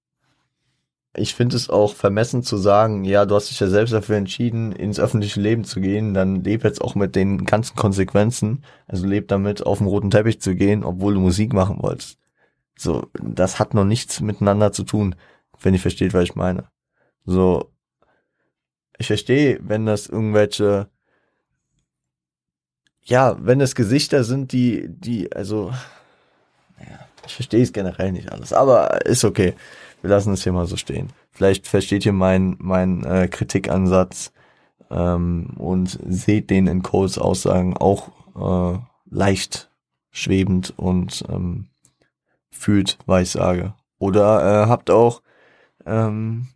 [1.17, 4.73] ich finde es auch vermessen zu sagen, ja, du hast dich ja selbst dafür entschieden,
[4.73, 8.65] ins öffentliche Leben zu gehen, dann leb jetzt auch mit den ganzen Konsequenzen.
[8.89, 12.19] Also leb damit, auf den roten Teppich zu gehen, obwohl du Musik machen wolltest.
[12.77, 15.15] So, das hat noch nichts miteinander zu tun,
[15.61, 16.69] wenn ihr versteht, was ich meine.
[17.25, 17.73] So,
[18.99, 20.89] ich verstehe, wenn das irgendwelche,
[23.05, 25.73] ja, wenn es Gesichter sind, die, die, also,
[26.79, 29.55] ja, ich verstehe es generell nicht alles, aber ist okay
[30.05, 31.09] wir lassen es hier mal so stehen.
[31.33, 34.33] Vielleicht versteht ihr meinen mein, äh, Kritikansatz
[34.91, 38.79] ähm, und seht den in Coles Aussagen auch äh,
[39.09, 39.71] leicht
[40.11, 41.69] schwebend und ähm,
[42.51, 43.73] fühlt, was ich sage.
[43.99, 45.23] Oder äh, habt auch
[45.87, 46.49] ähm,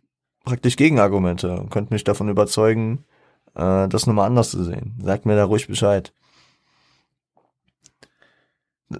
[0.45, 3.03] praktisch Gegenargumente und könnt mich davon überzeugen,
[3.55, 4.93] äh, das nochmal anders zu sehen.
[5.03, 6.13] Sagt mir da ruhig Bescheid.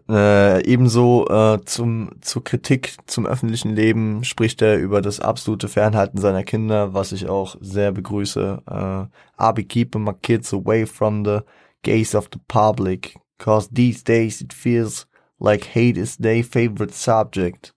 [0.08, 6.20] Äh, ebenso äh, zum, zur Kritik zum öffentlichen Leben spricht er über das absolute Fernhalten
[6.20, 8.62] seiner Kinder, was ich auch sehr begrüße.
[8.68, 11.40] Äh, I'll be keeping my kids away from the
[11.82, 15.08] gaze of the public, cause these days it feels
[15.40, 17.74] like hate is their favorite subject.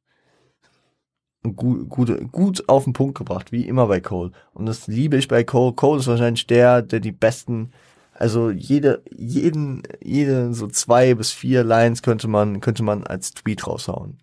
[1.57, 4.33] Gut, gut, gut auf den Punkt gebracht, wie immer bei Cole.
[4.53, 5.73] Und das liebe ich bei Cole.
[5.73, 7.73] Cole ist wahrscheinlich der, der die besten
[8.23, 13.67] also jede, jeden, jede so zwei bis vier Lines könnte man, könnte man als Tweet
[13.67, 14.23] raushauen.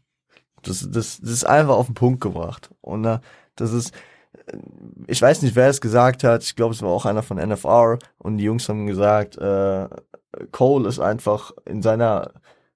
[0.63, 2.69] Das, das, das ist einfach auf den Punkt gebracht.
[2.79, 3.17] Und uh,
[3.57, 3.93] das ist,
[5.07, 6.43] ich weiß nicht, wer es gesagt hat.
[6.43, 7.99] Ich glaube, es war auch einer von NFR.
[8.17, 9.89] Und die Jungs haben gesagt, äh,
[10.53, 12.31] Cole ist einfach in seiner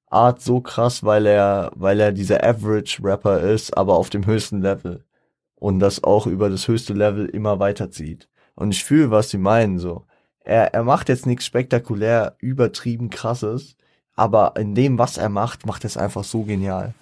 [0.10, 4.62] Art so krass, weil er, weil er dieser Average Rapper ist, aber auf dem höchsten
[4.62, 5.06] Level.
[5.56, 8.28] Und das auch über das höchste Level immer weiterzieht.
[8.56, 10.06] Und ich fühle, was sie meinen, so.
[10.44, 13.76] Er, er macht jetzt nichts spektakulär, übertrieben krasses,
[14.16, 16.94] aber in dem, was er macht, macht er es einfach so genial.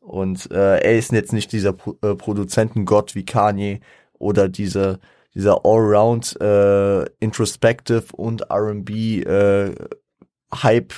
[0.00, 3.80] Und äh, er ist jetzt nicht dieser Pro äh, Produzentengott wie Kanye
[4.18, 4.98] oder diese,
[5.34, 9.74] dieser Allround äh, Introspective und R&B äh,
[10.52, 10.92] Hype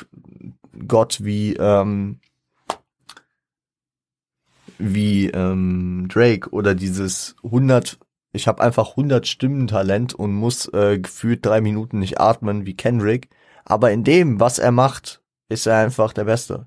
[0.89, 2.19] Gott wie ähm,
[4.79, 7.99] wie ähm, Drake oder dieses 100
[8.35, 12.77] ich habe einfach 100 Stimmen Talent und muss äh, gefühlt drei Minuten nicht atmen wie
[12.77, 13.29] Kendrick.
[13.65, 16.67] Aber in dem, was er macht, ist er einfach der Beste.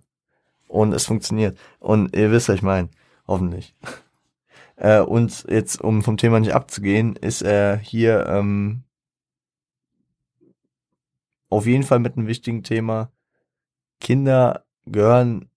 [0.67, 1.57] Und es funktioniert.
[1.79, 2.89] Und ihr wisst, was ich meine.
[3.27, 3.75] Hoffentlich.
[4.77, 8.83] äh, und jetzt, um vom Thema nicht abzugehen, ist er hier ähm,
[11.49, 13.11] auf jeden Fall mit einem wichtigen Thema.
[13.99, 15.49] Kinder gehören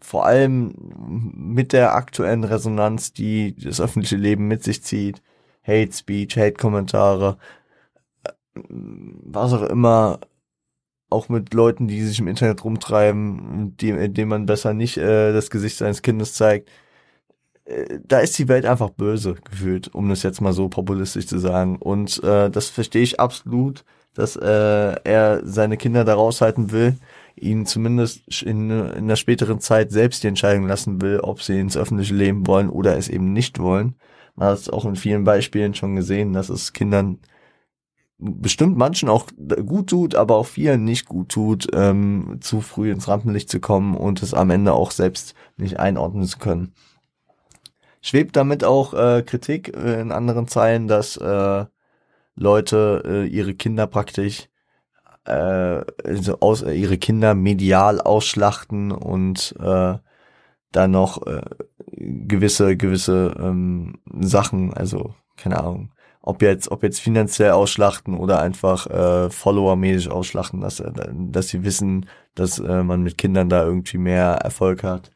[0.00, 0.74] vor allem
[1.32, 5.22] mit der aktuellen Resonanz, die das öffentliche Leben mit sich zieht,
[5.66, 7.38] Hate Speech, Hate-Kommentare,
[8.54, 10.20] was auch immer,
[11.10, 15.50] auch mit Leuten, die sich im Internet rumtreiben, die, indem man besser nicht äh, das
[15.50, 16.70] Gesicht seines Kindes zeigt.
[17.64, 21.38] Äh, da ist die Welt einfach böse gefühlt, um das jetzt mal so populistisch zu
[21.38, 21.76] sagen.
[21.76, 23.84] Und äh, das verstehe ich absolut,
[24.14, 26.96] dass äh, er seine Kinder da raushalten will,
[27.36, 31.76] ihnen zumindest in, in der späteren Zeit selbst die Entscheidung lassen will, ob sie ins
[31.76, 33.96] öffentliche Leben wollen oder es eben nicht wollen.
[34.34, 37.18] Man hat es auch in vielen Beispielen schon gesehen, dass es Kindern
[38.18, 39.26] bestimmt manchen auch
[39.66, 43.96] gut tut, aber auch vielen nicht gut tut, ähm, zu früh ins Rampenlicht zu kommen
[43.96, 46.74] und es am Ende auch selbst nicht einordnen zu können.
[48.00, 51.64] Schwebt damit auch äh, Kritik in anderen Zeilen, dass äh,
[52.36, 54.48] Leute äh, ihre Kinder praktisch
[55.24, 55.32] äh,
[56.04, 59.94] also aus, äh, ihre Kinder medial ausschlachten und äh,
[60.72, 61.42] dann noch äh,
[61.92, 65.90] gewisse gewisse ähm, Sachen, also keine Ahnung,
[66.22, 71.64] ob jetzt ob jetzt finanziell ausschlachten oder einfach äh, Follower-mäßig ausschlachten, dass äh, dass sie
[71.64, 75.10] wissen, dass äh, man mit Kindern da irgendwie mehr Erfolg hat.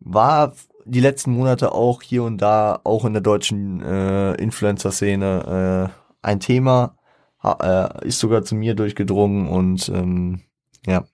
[0.00, 0.52] War
[0.84, 6.40] die letzten Monate auch hier und da auch in der deutschen äh, Influencer-Szene äh, ein
[6.40, 6.96] Thema,
[7.42, 10.42] ha, äh, ist sogar zu mir durchgedrungen und ähm,
[10.86, 11.04] ja.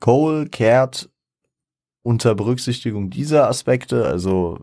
[0.00, 1.09] Cole kehrt
[2.02, 4.58] unter Berücksichtigung dieser Aspekte, also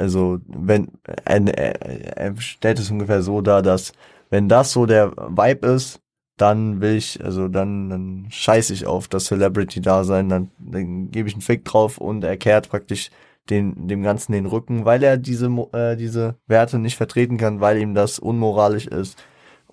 [0.00, 3.92] also wenn er, er, er stellt es ungefähr so dar, dass
[4.30, 6.00] wenn das so der Vibe ist,
[6.38, 11.34] dann will ich, also dann, dann scheiß ich auf das Celebrity-Dasein, dann, dann gebe ich
[11.34, 13.10] einen Fick drauf und er kehrt praktisch
[13.50, 17.78] den, dem Ganzen den Rücken, weil er diese, äh, diese Werte nicht vertreten kann, weil
[17.78, 19.22] ihm das unmoralisch ist.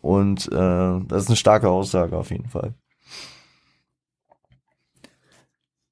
[0.01, 2.73] Und äh, das ist eine starke Aussage auf jeden Fall.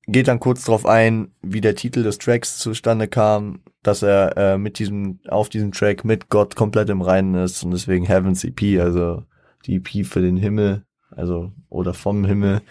[0.08, 4.58] Geht dann kurz darauf ein, wie der Titel des Tracks zustande kam, dass er äh,
[4.58, 8.80] mit diesem, auf diesem Track mit Gott komplett im Reinen ist und deswegen Heaven's EP,
[8.80, 9.24] also
[9.66, 12.62] die EP für den Himmel, also oder vom Himmel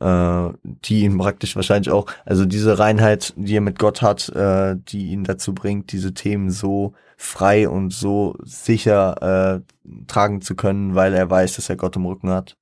[0.00, 4.76] äh, die ihn praktisch wahrscheinlich auch, also diese Reinheit, die er mit Gott hat, äh,
[4.76, 10.94] die ihn dazu bringt, diese Themen so frei und so sicher äh, tragen zu können,
[10.94, 12.56] weil er weiß, dass er Gott im Rücken hat.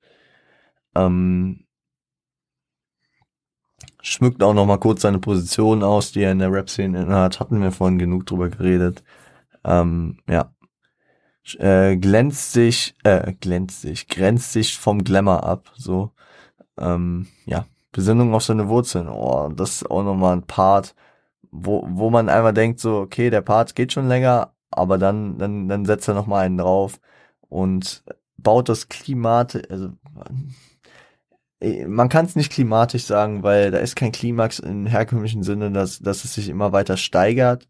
[0.95, 1.65] Ähm,
[4.07, 7.39] schmückt auch noch mal kurz seine Position aus, die er in der Rap-Szene hat.
[7.39, 9.03] Hatten wir vorhin genug drüber geredet.
[9.63, 10.53] Ähm, ja.
[11.59, 16.11] Äh, glänzt sich, äh, glänzt sich, grenzt sich vom Glamour ab, so
[16.77, 19.07] ähm, ja, Besinnung auf seine Wurzeln.
[19.07, 20.95] Oh, das ist auch nochmal ein Part,
[21.51, 25.69] wo, wo man einmal denkt, so, okay, der Part geht schon länger, aber dann, dann,
[25.69, 26.99] dann setzt er nochmal einen drauf
[27.49, 28.03] und
[28.37, 29.91] baut das Klimat, also
[31.59, 35.99] man kann es nicht klimatisch sagen, weil da ist kein Klimax im herkömmlichen Sinne, dass,
[35.99, 37.67] dass es sich immer weiter steigert.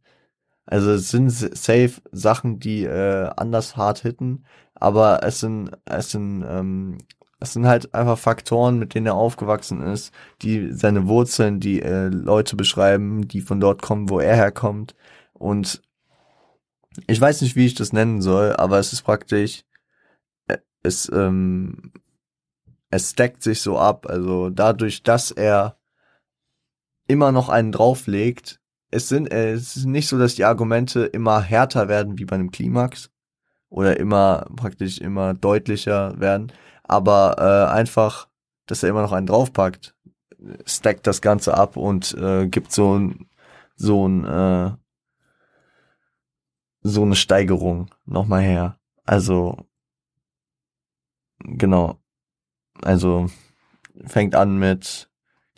[0.66, 6.44] Also es sind safe Sachen, die äh, anders hart hitten, aber es sind es sind
[6.48, 6.98] ähm,
[7.40, 12.08] es sind halt einfach Faktoren, mit denen er aufgewachsen ist, die seine Wurzeln, die äh,
[12.08, 14.96] Leute beschreiben, die von dort kommen, wo er herkommt.
[15.34, 15.82] Und
[17.08, 19.64] ich weiß nicht, wie ich das nennen soll, aber es ist praktisch,
[20.48, 21.92] äh, es, ähm,
[22.90, 24.06] es stackt sich so ab.
[24.08, 25.78] Also dadurch, dass er
[27.08, 28.60] immer noch einen drauflegt,
[28.92, 32.36] es sind, äh, es ist nicht so, dass die Argumente immer härter werden wie bei
[32.36, 33.12] einem Klimax,
[33.70, 36.52] oder immer praktisch immer deutlicher werden,
[36.84, 38.30] aber äh, einfach,
[38.66, 39.96] dass er immer noch einen draufpackt,
[40.66, 43.30] stackt das Ganze ab und äh, gibt so ein
[43.76, 44.72] so ein äh,
[46.82, 48.80] so eine Steigerung nochmal her.
[49.06, 49.58] Also
[51.40, 52.00] genau.
[52.82, 53.28] Also
[54.06, 55.10] fängt an mit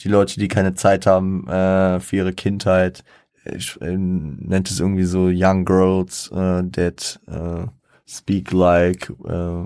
[0.01, 3.03] die Leute, die keine Zeit haben äh, für ihre Kindheit.
[3.45, 7.67] Ich äh, nennt es irgendwie so Young Girls äh, that äh,
[8.05, 9.65] speak like äh,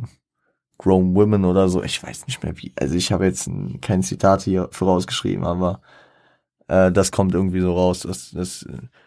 [0.78, 1.84] grown women oder so.
[1.84, 2.74] Ich weiß nicht mehr wie.
[2.80, 3.50] Also ich habe jetzt
[3.82, 5.82] kein Zitat hier vorausgeschrieben, aber
[6.68, 8.66] äh, das kommt irgendwie so raus, dass, dass,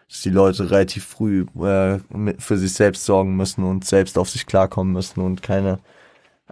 [0.09, 1.99] dass die Leute relativ früh äh,
[2.39, 5.79] für sich selbst sorgen müssen und selbst auf sich klarkommen müssen und keine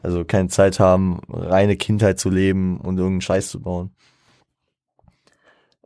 [0.02, 3.91] also keine Zeit haben, reine Kindheit zu leben und irgendeinen Scheiß zu bauen.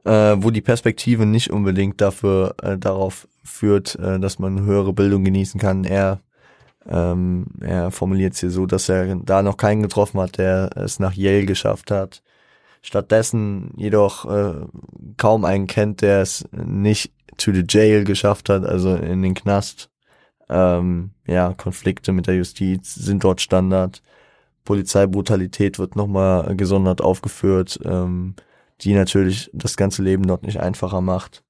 [0.05, 5.24] Äh, wo die Perspektive nicht unbedingt dafür äh, darauf führt, äh, dass man höhere Bildung
[5.26, 5.84] genießen kann.
[5.84, 6.22] Er,
[6.88, 10.99] ähm, er formuliert es hier so, dass er da noch keinen getroffen hat, der es
[10.99, 12.24] nach Yale geschafft hat.
[12.82, 14.66] Stattdessen jedoch äh,
[15.18, 19.89] kaum einen kennt, der es nicht to the jail geschafft hat, also in den Knast.
[20.50, 24.02] Ähm, ja, Konflikte mit der Justiz sind dort Standard.
[24.66, 28.36] Polizeibrutalität wird nochmal gesondert aufgeführt, ähm,
[28.82, 31.43] die natürlich das ganze Leben dort nicht einfacher macht.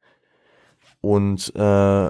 [1.02, 2.10] Und äh,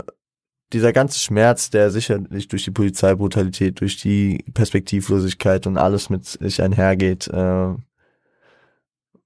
[0.73, 6.61] dieser ganze Schmerz, der sicherlich durch die Polizeibrutalität, durch die Perspektivlosigkeit und alles mit sich
[6.61, 7.73] einhergeht, äh,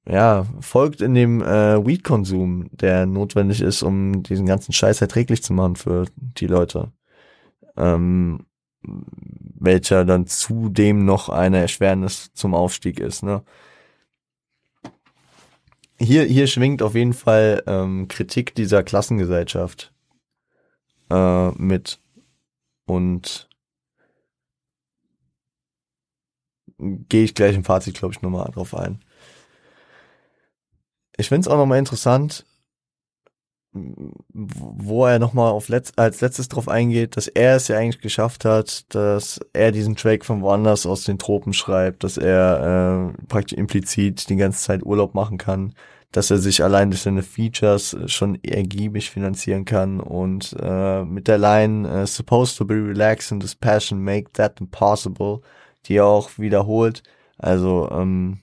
[0.06, 5.54] ja, folgt in dem äh, Weed-Konsum, der notwendig ist, um diesen ganzen Scheiß erträglich zu
[5.54, 6.92] machen für die Leute
[7.78, 8.46] ähm,
[8.84, 13.24] welcher dann zudem noch eine Erschwernis zum Aufstieg ist.
[13.24, 13.44] Ne?
[16.00, 19.94] Hier, hier schwingt auf jeden Fall ähm, Kritik dieser Klassengesellschaft
[21.10, 22.00] äh, mit
[22.86, 23.50] und
[26.78, 29.00] gehe ich gleich im Fazit, glaube ich, nochmal drauf ein.
[31.16, 32.46] Ich finde es auch nochmal interessant,
[33.74, 38.46] wo er nochmal auf letzt, als letztes drauf eingeht, dass er es ja eigentlich geschafft
[38.46, 43.58] hat, dass er diesen Track von woanders aus den Tropen schreibt, dass er äh, praktisch
[43.58, 45.74] implizit die ganze Zeit Urlaub machen kann,
[46.12, 51.40] dass er sich allein durch seine Features schon ergiebig finanzieren kann und äh, mit der
[51.40, 55.42] Line uh, supposed to be relaxed and this passion make that impossible,
[55.88, 57.02] die er auch wiederholt.
[57.40, 58.38] Also ähm,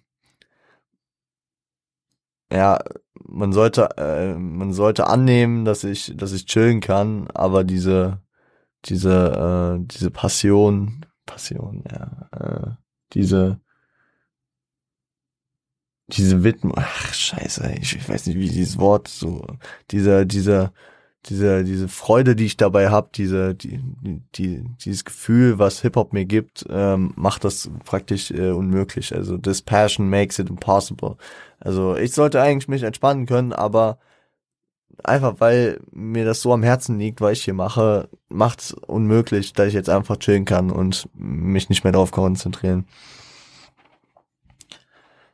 [2.52, 2.78] ja,
[3.14, 8.20] man sollte, äh, man sollte annehmen, dass ich, dass ich chillen kann, aber diese,
[8.86, 12.70] diese, äh, diese Passion, Passion, ja, äh,
[13.14, 13.60] diese,
[16.08, 19.46] diese Widmung, ach scheiße, ich, ich weiß nicht, wie dieses Wort so,
[19.90, 20.72] dieser, dieser,
[21.26, 23.80] diese, diese Freude, die ich dabei habe, diese, die,
[24.34, 29.14] die, dieses Gefühl, was Hip-Hop mir gibt, ähm, macht das praktisch äh, unmöglich.
[29.14, 31.16] Also this passion makes it impossible.
[31.58, 33.98] Also ich sollte eigentlich mich entspannen können, aber
[35.04, 39.52] einfach weil mir das so am Herzen liegt, was ich hier mache, macht es unmöglich,
[39.52, 42.86] dass ich jetzt einfach chillen kann und mich nicht mehr darauf konzentrieren.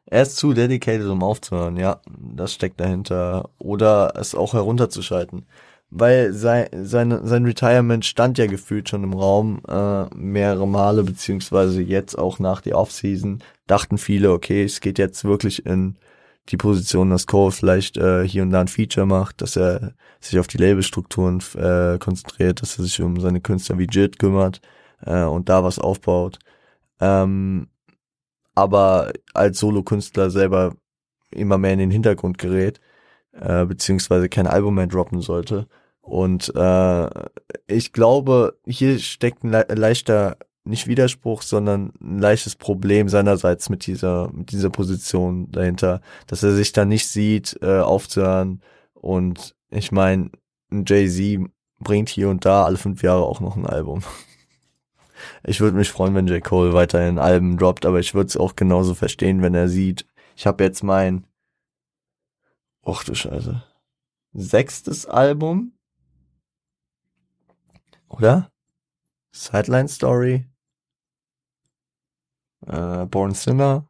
[0.08, 3.50] Er ist zu dedicated, um aufzuhören, ja, das steckt dahinter.
[3.58, 5.46] Oder es auch herunterzuschalten
[5.90, 11.82] weil sein, sein, sein Retirement stand ja gefühlt schon im Raum äh, mehrere Male, beziehungsweise
[11.82, 15.96] jetzt auch nach der Offseason dachten viele, okay, es geht jetzt wirklich in
[16.48, 20.38] die Position, dass Cole vielleicht äh, hier und da ein Feature macht, dass er sich
[20.38, 24.60] auf die Labelstrukturen äh, konzentriert, dass er sich um seine Künstler wie Jit kümmert
[25.04, 26.38] äh, und da was aufbaut.
[27.00, 27.68] Ähm,
[28.54, 30.74] aber als Solo-Künstler selber
[31.30, 32.80] immer mehr in den Hintergrund gerät
[33.40, 35.66] äh, beziehungsweise kein Album mehr droppen sollte.
[36.00, 37.08] Und äh,
[37.66, 43.86] ich glaube, hier steckt ein le leichter, nicht Widerspruch, sondern ein leichtes Problem seinerseits mit
[43.86, 48.60] dieser, mit dieser Position dahinter, dass er sich da nicht sieht, äh, aufzuhören.
[48.94, 50.30] Und ich meine,
[50.70, 51.48] ein Jay-Z
[51.80, 54.02] bringt hier und da alle fünf Jahre auch noch ein Album.
[55.44, 56.44] Ich würde mich freuen, wenn J.
[56.44, 60.04] Cole weiterhin Alben droppt, aber ich würde es auch genauso verstehen, wenn er sieht,
[60.36, 61.24] ich habe jetzt mein
[62.86, 63.64] Och du Scheiße.
[64.32, 65.72] Sechstes Album.
[68.08, 68.52] Oder?
[69.32, 70.46] Sideline Story.
[72.64, 73.88] Äh, Born Sinner.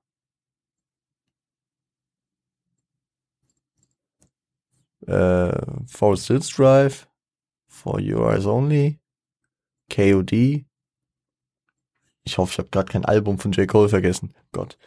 [5.06, 5.52] Äh,
[5.86, 7.06] Forest Hills Drive.
[7.68, 8.98] For Your Eyes Only.
[9.90, 10.64] KOD.
[12.24, 13.68] Ich hoffe, ich habe gerade kein Album von J.
[13.68, 14.34] Cole vergessen.
[14.52, 14.78] Gott.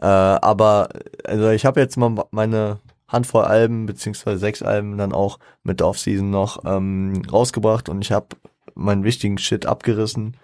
[0.00, 0.88] Äh, aber
[1.24, 2.80] also ich habe jetzt mal meine
[3.12, 8.12] Handvoll Alben, beziehungsweise sechs Alben dann auch mit der Offseason noch ähm, rausgebracht und ich
[8.12, 8.28] habe
[8.74, 10.36] meinen wichtigen Shit abgerissen.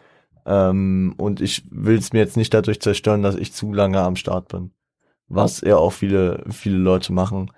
[0.46, 4.16] Ähm, und ich will es mir jetzt nicht dadurch zerstören, dass ich zu lange am
[4.16, 4.72] Start bin.
[5.28, 7.50] Was ja auch viele, viele Leute machen,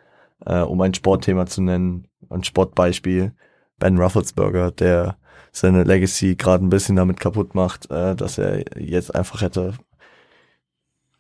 [0.45, 3.33] äh, um ein Sportthema zu nennen, ein Sportbeispiel.
[3.79, 5.17] Ben Rufflesberger, der
[5.53, 9.75] seine Legacy gerade ein bisschen damit kaputt macht, äh, dass er jetzt einfach hätte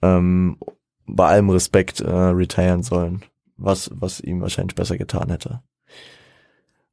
[0.02, 0.56] ähm,
[1.06, 3.22] bei allem Respekt äh, retiren sollen,
[3.60, 5.62] was, was ihm wahrscheinlich besser getan hätte.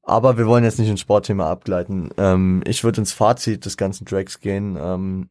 [0.03, 2.11] Aber wir wollen jetzt nicht ins Sportthema abgleiten.
[2.18, 4.78] Ähm, ich würde ins Fazit des ganzen Tracks gehen.
[4.80, 5.30] Ähm,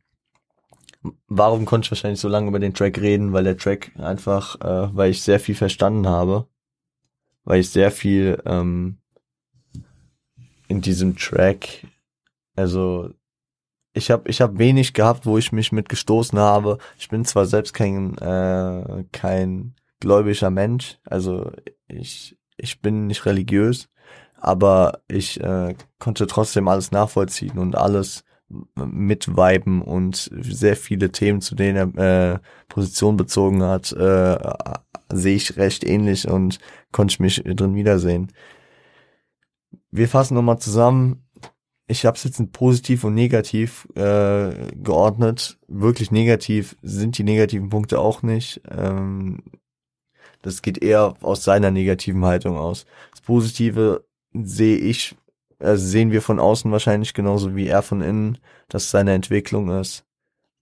[1.28, 3.32] warum konnte ich wahrscheinlich so lange über den Track reden?
[3.32, 6.46] Weil der Track einfach, äh, weil ich sehr viel verstanden habe,
[7.44, 8.98] weil ich sehr viel ähm,
[10.68, 11.86] in diesem Track,
[12.54, 13.10] also
[13.94, 16.76] ich habe ich hab wenig gehabt, wo ich mich mit gestoßen habe.
[16.98, 21.50] Ich bin zwar selbst kein äh, kein gläubiger Mensch, also
[21.88, 23.88] ich ich bin nicht religiös,
[24.34, 28.24] aber ich äh, konnte trotzdem alles nachvollziehen und alles
[28.76, 32.38] mitweiben und sehr viele Themen, zu denen er äh,
[32.68, 34.38] Position bezogen hat, äh,
[35.12, 36.58] sehe ich recht ähnlich und
[36.92, 38.32] konnte ich mich drin wiedersehen.
[39.90, 41.24] Wir fassen nochmal zusammen.
[41.88, 45.58] Ich habe es jetzt in positiv und negativ äh, geordnet.
[45.68, 48.60] Wirklich negativ sind die negativen Punkte auch nicht.
[48.68, 49.42] Ähm,
[50.46, 52.86] das geht eher aus seiner negativen Haltung aus.
[53.10, 55.16] Das Positive sehe ich,
[55.58, 58.38] also sehen wir von außen wahrscheinlich genauso wie er von innen,
[58.68, 60.04] dass seine Entwicklung ist,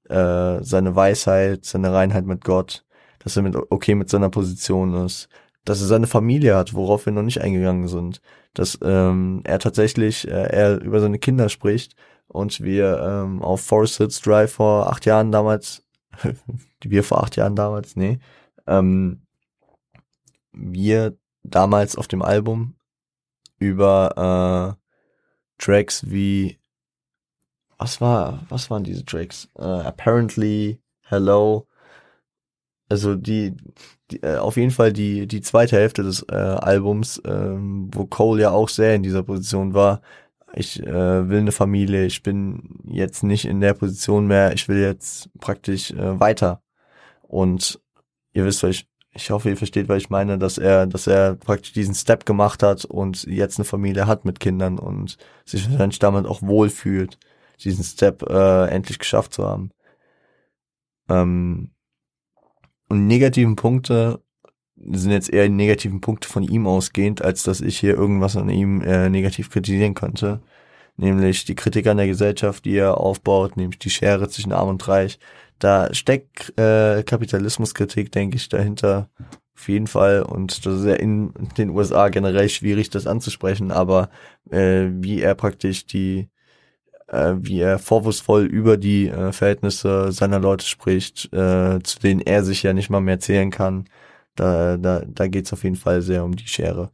[0.09, 2.87] äh, seine Weisheit, seine Reinheit mit Gott,
[3.19, 5.29] dass er mit, okay mit seiner Position ist,
[5.67, 8.23] dass er seine Familie hat, worauf wir noch nicht eingegangen sind,
[8.55, 11.95] dass ähm, er tatsächlich, äh, er über seine Kinder spricht
[12.27, 15.85] und wir ähm, auf Forest Hills Drive vor acht Jahren damals,
[16.83, 18.19] wir vor acht Jahren damals, nee,
[18.67, 19.24] ähm,
[20.55, 22.77] wir damals auf dem Album
[23.59, 26.59] über äh, Tracks wie
[27.79, 29.49] was war, was waren diese Tracks?
[29.59, 31.67] Uh, apparently, Hello.
[32.89, 33.57] Also die,
[34.11, 38.43] die äh, auf jeden Fall die die zweite Hälfte des äh, Albums, ähm, wo Cole
[38.43, 40.01] ja auch sehr in dieser Position war.
[40.55, 44.79] Ich äh, will eine Familie, ich bin jetzt nicht in der Position mehr, ich will
[44.79, 46.63] jetzt praktisch äh, weiter.
[47.23, 47.81] Und
[48.33, 51.37] ihr wisst, was ich ich hoffe, ihr versteht, was ich meine, dass er, dass er
[51.37, 56.01] praktisch diesen Step gemacht hat und jetzt eine Familie hat mit Kindern und sich wahrscheinlich
[56.01, 57.19] damit auch wohlfühlt,
[57.63, 59.71] diesen Step äh, endlich geschafft zu haben.
[61.09, 61.71] Ähm,
[62.89, 64.21] und negativen Punkte
[64.77, 68.49] sind jetzt eher die negativen Punkte von ihm ausgehend, als dass ich hier irgendwas an
[68.49, 70.43] ihm äh, negativ kritisieren könnte.
[70.97, 74.87] Nämlich die Kritik an der Gesellschaft, die er aufbaut, nämlich die Schere zwischen Arm und
[74.87, 75.19] Reich,
[75.65, 79.09] da steckt äh, Kapitalismuskritik, denke ich, dahinter.
[79.57, 80.23] Auf jeden Fall.
[80.23, 84.11] Und das ist ja in den USA generell schwierig, das anzusprechen, aber
[84.51, 86.29] äh, wie er praktisch die,
[87.09, 92.45] äh, wie er vorwurfsvoll über die äh, Verhältnisse seiner Leute spricht, äh, zu denen er
[92.45, 93.89] sich ja nicht mal mehr zählen kann,
[94.37, 96.91] da, da, da geht's auf jeden Fall sehr um die Schere.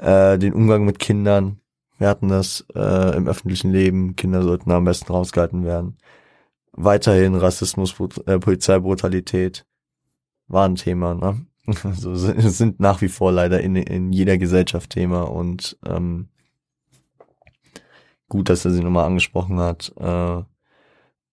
[0.00, 1.60] Äh, den Umgang mit Kindern,
[1.98, 5.98] wir hatten das äh, im öffentlichen Leben, Kinder sollten am besten rausgehalten werden
[6.76, 7.94] weiterhin Rassismus,
[8.26, 9.66] äh, Polizeibrutalität
[10.48, 11.46] war ein Thema, ne?
[11.82, 16.28] Also sind nach wie vor leider in, in jeder Gesellschaft Thema und ähm,
[18.28, 19.92] gut, dass er sie nochmal angesprochen hat.
[19.98, 20.42] Äh,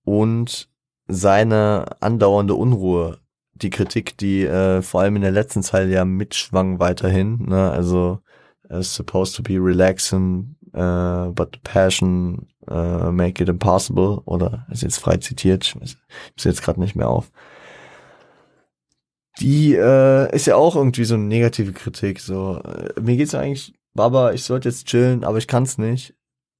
[0.05, 0.69] und
[1.07, 3.19] seine andauernde Unruhe,
[3.53, 7.71] die Kritik, die äh, vor allem in der letzten Zeit ja mitschwang weiterhin, ne?
[7.71, 8.19] Also
[8.69, 14.83] it's supposed to be relaxing, uh, but the passion uh, make it impossible oder ist
[14.83, 15.97] jetzt frei zitiert, ich weiß,
[16.43, 17.31] jetzt gerade nicht mehr auf.
[19.39, 22.19] Die äh, ist ja auch irgendwie so eine negative Kritik.
[22.19, 26.15] So, äh, mir geht's eigentlich, Baba, ich sollte jetzt chillen, aber ich kann's nicht.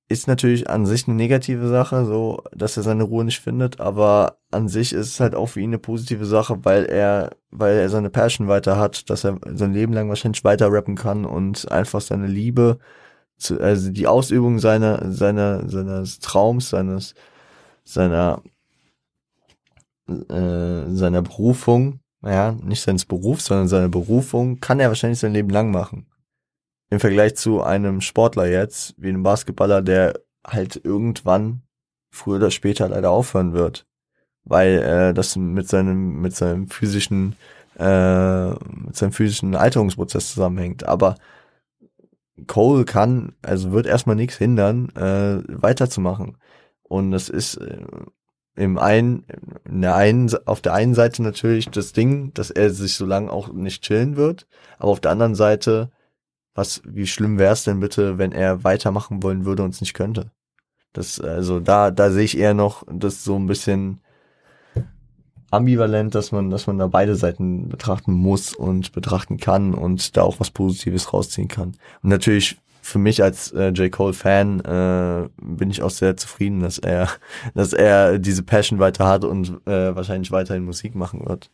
[0.09, 4.37] Ist natürlich an sich eine negative Sache, so, dass er seine Ruhe nicht findet, aber
[4.51, 7.89] an sich ist es halt auch für ihn eine positive Sache, weil er, weil er
[7.89, 12.01] seine Passion weiter hat, dass er sein Leben lang wahrscheinlich weiter rappen kann und einfach
[12.01, 12.79] seine Liebe
[13.43, 17.13] zu, also die Ausübung seiner, seiner, seines Traums, seines,
[17.83, 18.41] seiner,
[20.07, 25.49] äh, seiner Berufung, ja, nicht seines Berufs, sondern seine Berufung, kann er wahrscheinlich sein Leben
[25.49, 26.07] lang machen.
[26.89, 30.13] Im Vergleich zu einem Sportler jetzt, wie einem Basketballer, der
[30.45, 31.63] halt irgendwann
[32.11, 33.85] früher oder später leider aufhören wird.
[34.45, 37.35] Weil äh, das mit seinem, mit seinem physischen,
[37.79, 40.85] äh, mit seinem physischen Alterungsprozess zusammenhängt.
[40.85, 41.15] Aber
[42.47, 46.37] Cole kann, also wird erstmal nichts hindern, äh, weiterzumachen.
[46.83, 47.85] Und das ist äh,
[48.55, 49.25] im einen,
[49.65, 53.31] in der einen, auf der einen Seite natürlich das Ding, dass er sich so lange
[53.31, 55.91] auch nicht chillen wird, aber auf der anderen Seite,
[56.53, 59.95] was, wie schlimm wäre es denn bitte, wenn er weitermachen wollen würde und es nicht
[59.95, 60.31] könnte?
[60.91, 64.02] Das, also da, da sehe ich eher noch das so ein bisschen
[65.53, 70.23] ambivalent, dass man, dass man da beide Seiten betrachten muss und betrachten kann und da
[70.23, 71.77] auch was Positives rausziehen kann.
[72.01, 73.91] Und natürlich für mich als äh, J.
[73.91, 77.07] Cole Fan äh, bin ich auch sehr zufrieden, dass er,
[77.53, 81.49] dass er diese Passion weiter hat und äh, wahrscheinlich weiterhin Musik machen wird.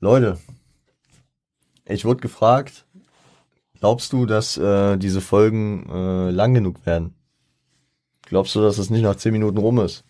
[0.00, 0.38] Leute,
[1.86, 2.84] ich wurde gefragt,
[3.78, 7.14] glaubst du, dass äh, diese Folgen äh, lang genug werden?
[8.22, 10.04] Glaubst du, dass es nicht nach zehn Minuten rum ist?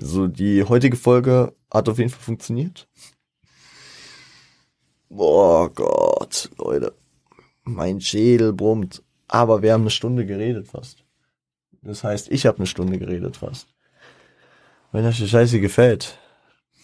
[0.00, 2.88] So, die heutige Folge hat auf jeden Fall funktioniert.
[5.08, 6.94] Boah Gott, Leute.
[7.64, 9.02] Mein Schädel brummt.
[9.26, 11.04] Aber wir haben eine Stunde geredet fast.
[11.82, 13.66] Das heißt, ich habe eine Stunde geredet fast.
[14.92, 16.16] Wenn euch die Scheiße gefällt,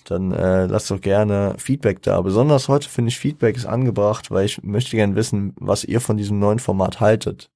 [0.04, 2.20] dann äh, lasst doch gerne Feedback da.
[2.20, 6.16] Besonders heute finde ich Feedback ist angebracht, weil ich möchte gerne wissen, was ihr von
[6.16, 7.50] diesem neuen Format haltet.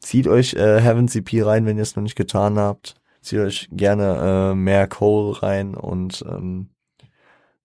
[0.00, 2.96] Zieht euch äh, Heaven CP rein, wenn ihr es noch nicht getan habt.
[3.26, 6.70] Zieht euch gerne äh, mehr Cole rein und ähm,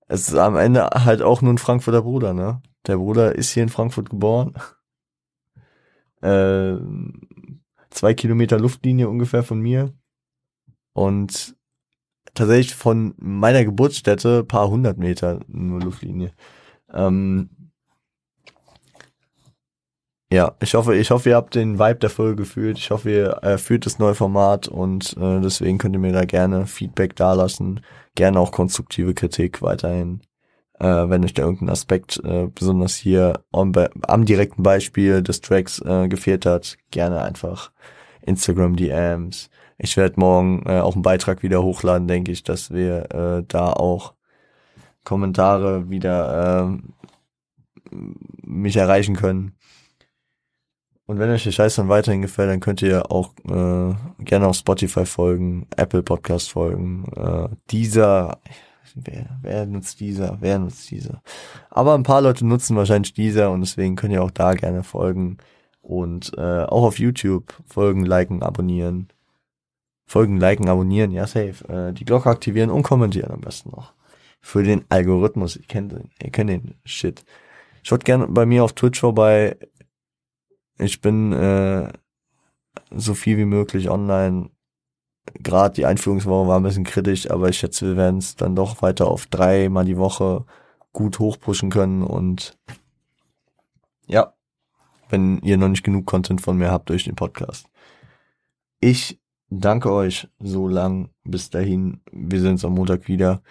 [0.07, 2.63] es ist am Ende halt auch nur ein Frankfurter Bruder, ne?
[2.87, 4.53] Der Bruder ist hier in Frankfurt geboren.
[6.23, 6.77] Äh,
[7.89, 9.91] zwei Kilometer Luftlinie ungefähr von mir.
[10.93, 11.55] Und
[12.35, 16.31] tatsächlich von meiner Geburtsstätte paar hundert Meter nur Luftlinie.
[16.93, 17.49] Ähm,
[20.31, 22.77] ja, ich hoffe, ich hoffe, ihr habt den Vibe der Folge gefühlt.
[22.77, 26.25] Ich hoffe, ihr äh, fühlt das neue Format und äh, deswegen könnt ihr mir da
[26.25, 27.81] gerne Feedback dalassen.
[28.15, 30.21] Gerne auch konstruktive Kritik weiterhin
[30.81, 33.71] äh, wenn euch da irgendein Aspekt äh, besonders hier am,
[34.07, 37.71] am direkten Beispiel des Tracks äh, gefehlt hat, gerne einfach
[38.23, 39.49] Instagram DMs.
[39.77, 43.73] Ich werde morgen äh, auch einen Beitrag wieder hochladen, denke ich, dass wir äh, da
[43.73, 44.15] auch
[45.03, 46.71] Kommentare wieder
[47.91, 47.95] äh,
[48.43, 49.55] mich erreichen können.
[51.11, 54.55] Und wenn euch der Scheiß dann weiterhin gefällt, dann könnt ihr auch äh, gerne auf
[54.55, 58.39] Spotify folgen, Apple Podcast folgen, äh, dieser
[58.95, 61.21] wer, wer nutzt dieser, wer nutzt dieser.
[61.69, 65.39] Aber ein paar Leute nutzen wahrscheinlich dieser und deswegen könnt ihr auch da gerne folgen.
[65.81, 69.09] Und äh, auch auf YouTube folgen, liken, abonnieren.
[70.05, 71.67] Folgen, liken, abonnieren, ja safe.
[71.67, 73.91] Äh, die Glocke aktivieren und kommentieren am besten noch.
[74.39, 77.25] Für den Algorithmus, ihr kennt den, ihr kennt den Shit.
[77.83, 79.57] Schaut gerne bei mir auf Twitch vorbei.
[80.81, 81.91] Ich bin äh,
[82.89, 84.49] so viel wie möglich online
[85.39, 88.81] gerade die Einführungswoche war ein bisschen kritisch, aber ich schätze, wir werden es dann doch
[88.81, 90.45] weiter auf drei mal die Woche
[90.93, 92.57] gut hochpushen können und
[94.07, 94.33] ja,
[95.09, 97.67] wenn ihr noch nicht genug Content von mir habt durch den Podcast.
[98.79, 99.19] Ich
[99.49, 102.01] danke euch so lang bis dahin.
[102.11, 103.41] Wir sehen uns am Montag wieder.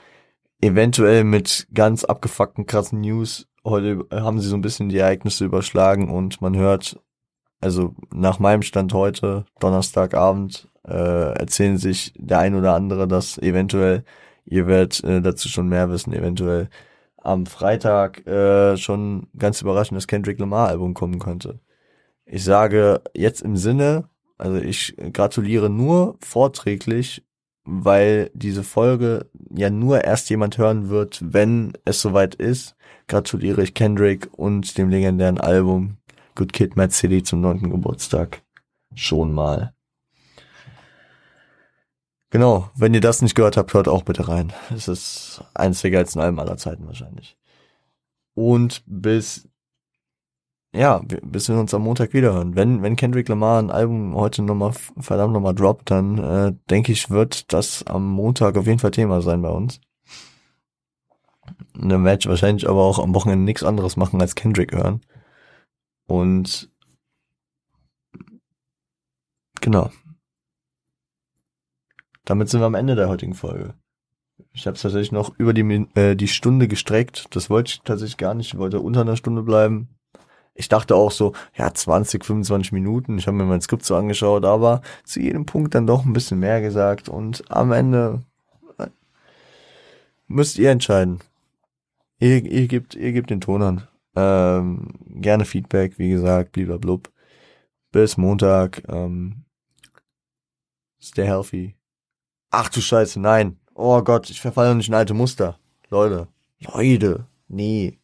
[0.61, 3.49] Eventuell mit ganz abgefuckten krassen News.
[3.65, 7.01] Heute haben sie so ein bisschen die Ereignisse überschlagen und man hört,
[7.61, 14.05] also nach meinem Stand heute, Donnerstagabend, äh, erzählen sich der ein oder andere das eventuell.
[14.45, 16.69] Ihr werdet äh, dazu schon mehr wissen, eventuell
[17.19, 21.61] am Freitag äh, schon ganz überraschend das Kendrick Lamar Album kommen könnte.
[22.25, 24.09] Ich sage jetzt im Sinne,
[24.39, 27.25] also ich gratuliere nur vorträglich,
[27.65, 32.75] weil diese Folge ja nur erst jemand hören wird, wenn es soweit ist.
[33.07, 35.99] Gratuliere ich Kendrick und dem legendären Album
[36.41, 38.41] Good Kid, Mad City zum neunten Geburtstag.
[38.95, 39.75] Schon mal.
[42.31, 44.51] Genau, wenn ihr das nicht gehört habt, hört auch bitte rein.
[44.75, 47.37] Es ist eines der geilsten Alben aller Zeiten wahrscheinlich.
[48.33, 49.51] Und bis,
[50.75, 52.57] ja, bis wir uns am Montag wiederhören.
[52.57, 57.11] Wenn, wenn Kendrick Lamar ein Album heute nochmal, verdammt nochmal droppt, dann äh, denke ich,
[57.11, 59.79] wird das am Montag auf jeden Fall Thema sein bei uns.
[61.75, 65.03] Werde ich wahrscheinlich aber auch am Wochenende nichts anderes machen als Kendrick hören.
[66.11, 66.69] Und
[69.61, 69.93] genau.
[72.25, 73.75] Damit sind wir am Ende der heutigen Folge.
[74.53, 77.27] Ich habe es tatsächlich noch über die, äh, die Stunde gestreckt.
[77.31, 78.55] Das wollte ich tatsächlich gar nicht.
[78.55, 79.89] Ich wollte unter einer Stunde bleiben.
[80.55, 83.17] Ich dachte auch so, ja, 20, 25 Minuten.
[83.17, 86.41] Ich habe mir mein Skript so angeschaut, aber zu jedem Punkt dann doch ein bisschen
[86.41, 87.09] mehr gesagt.
[87.09, 88.25] Und am Ende
[88.79, 88.89] äh,
[90.27, 91.21] müsst ihr entscheiden.
[92.19, 93.89] Ihr, ihr, gebt, ihr gebt den Ton an.
[94.17, 97.11] Ähm, gerne Feedback, wie gesagt, blub.
[97.93, 98.83] Bis Montag.
[98.89, 99.45] Ähm,
[101.01, 101.77] stay healthy.
[102.51, 103.59] Ach du Scheiße, nein.
[103.75, 105.59] Oh Gott, ich verfalle nicht in alte Muster.
[105.89, 106.29] Leute.
[106.61, 107.27] Leute.
[107.49, 107.99] Nee.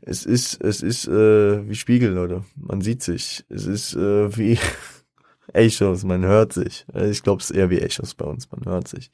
[0.00, 2.44] Es ist, es ist äh, wie Spiegel, Leute.
[2.56, 3.44] Man sieht sich.
[3.48, 4.58] Es ist äh, wie
[5.52, 6.84] Echos, man hört sich.
[6.94, 9.10] Ich glaube, es ist eher wie Echos bei uns, man hört sich.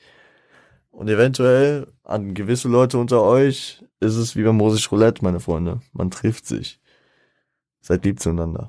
[1.01, 5.81] Und eventuell an gewisse Leute unter euch ist es wie beim Russisch Roulette, meine Freunde.
[5.95, 6.79] Man trifft sich.
[7.81, 8.69] Seid lieb zueinander.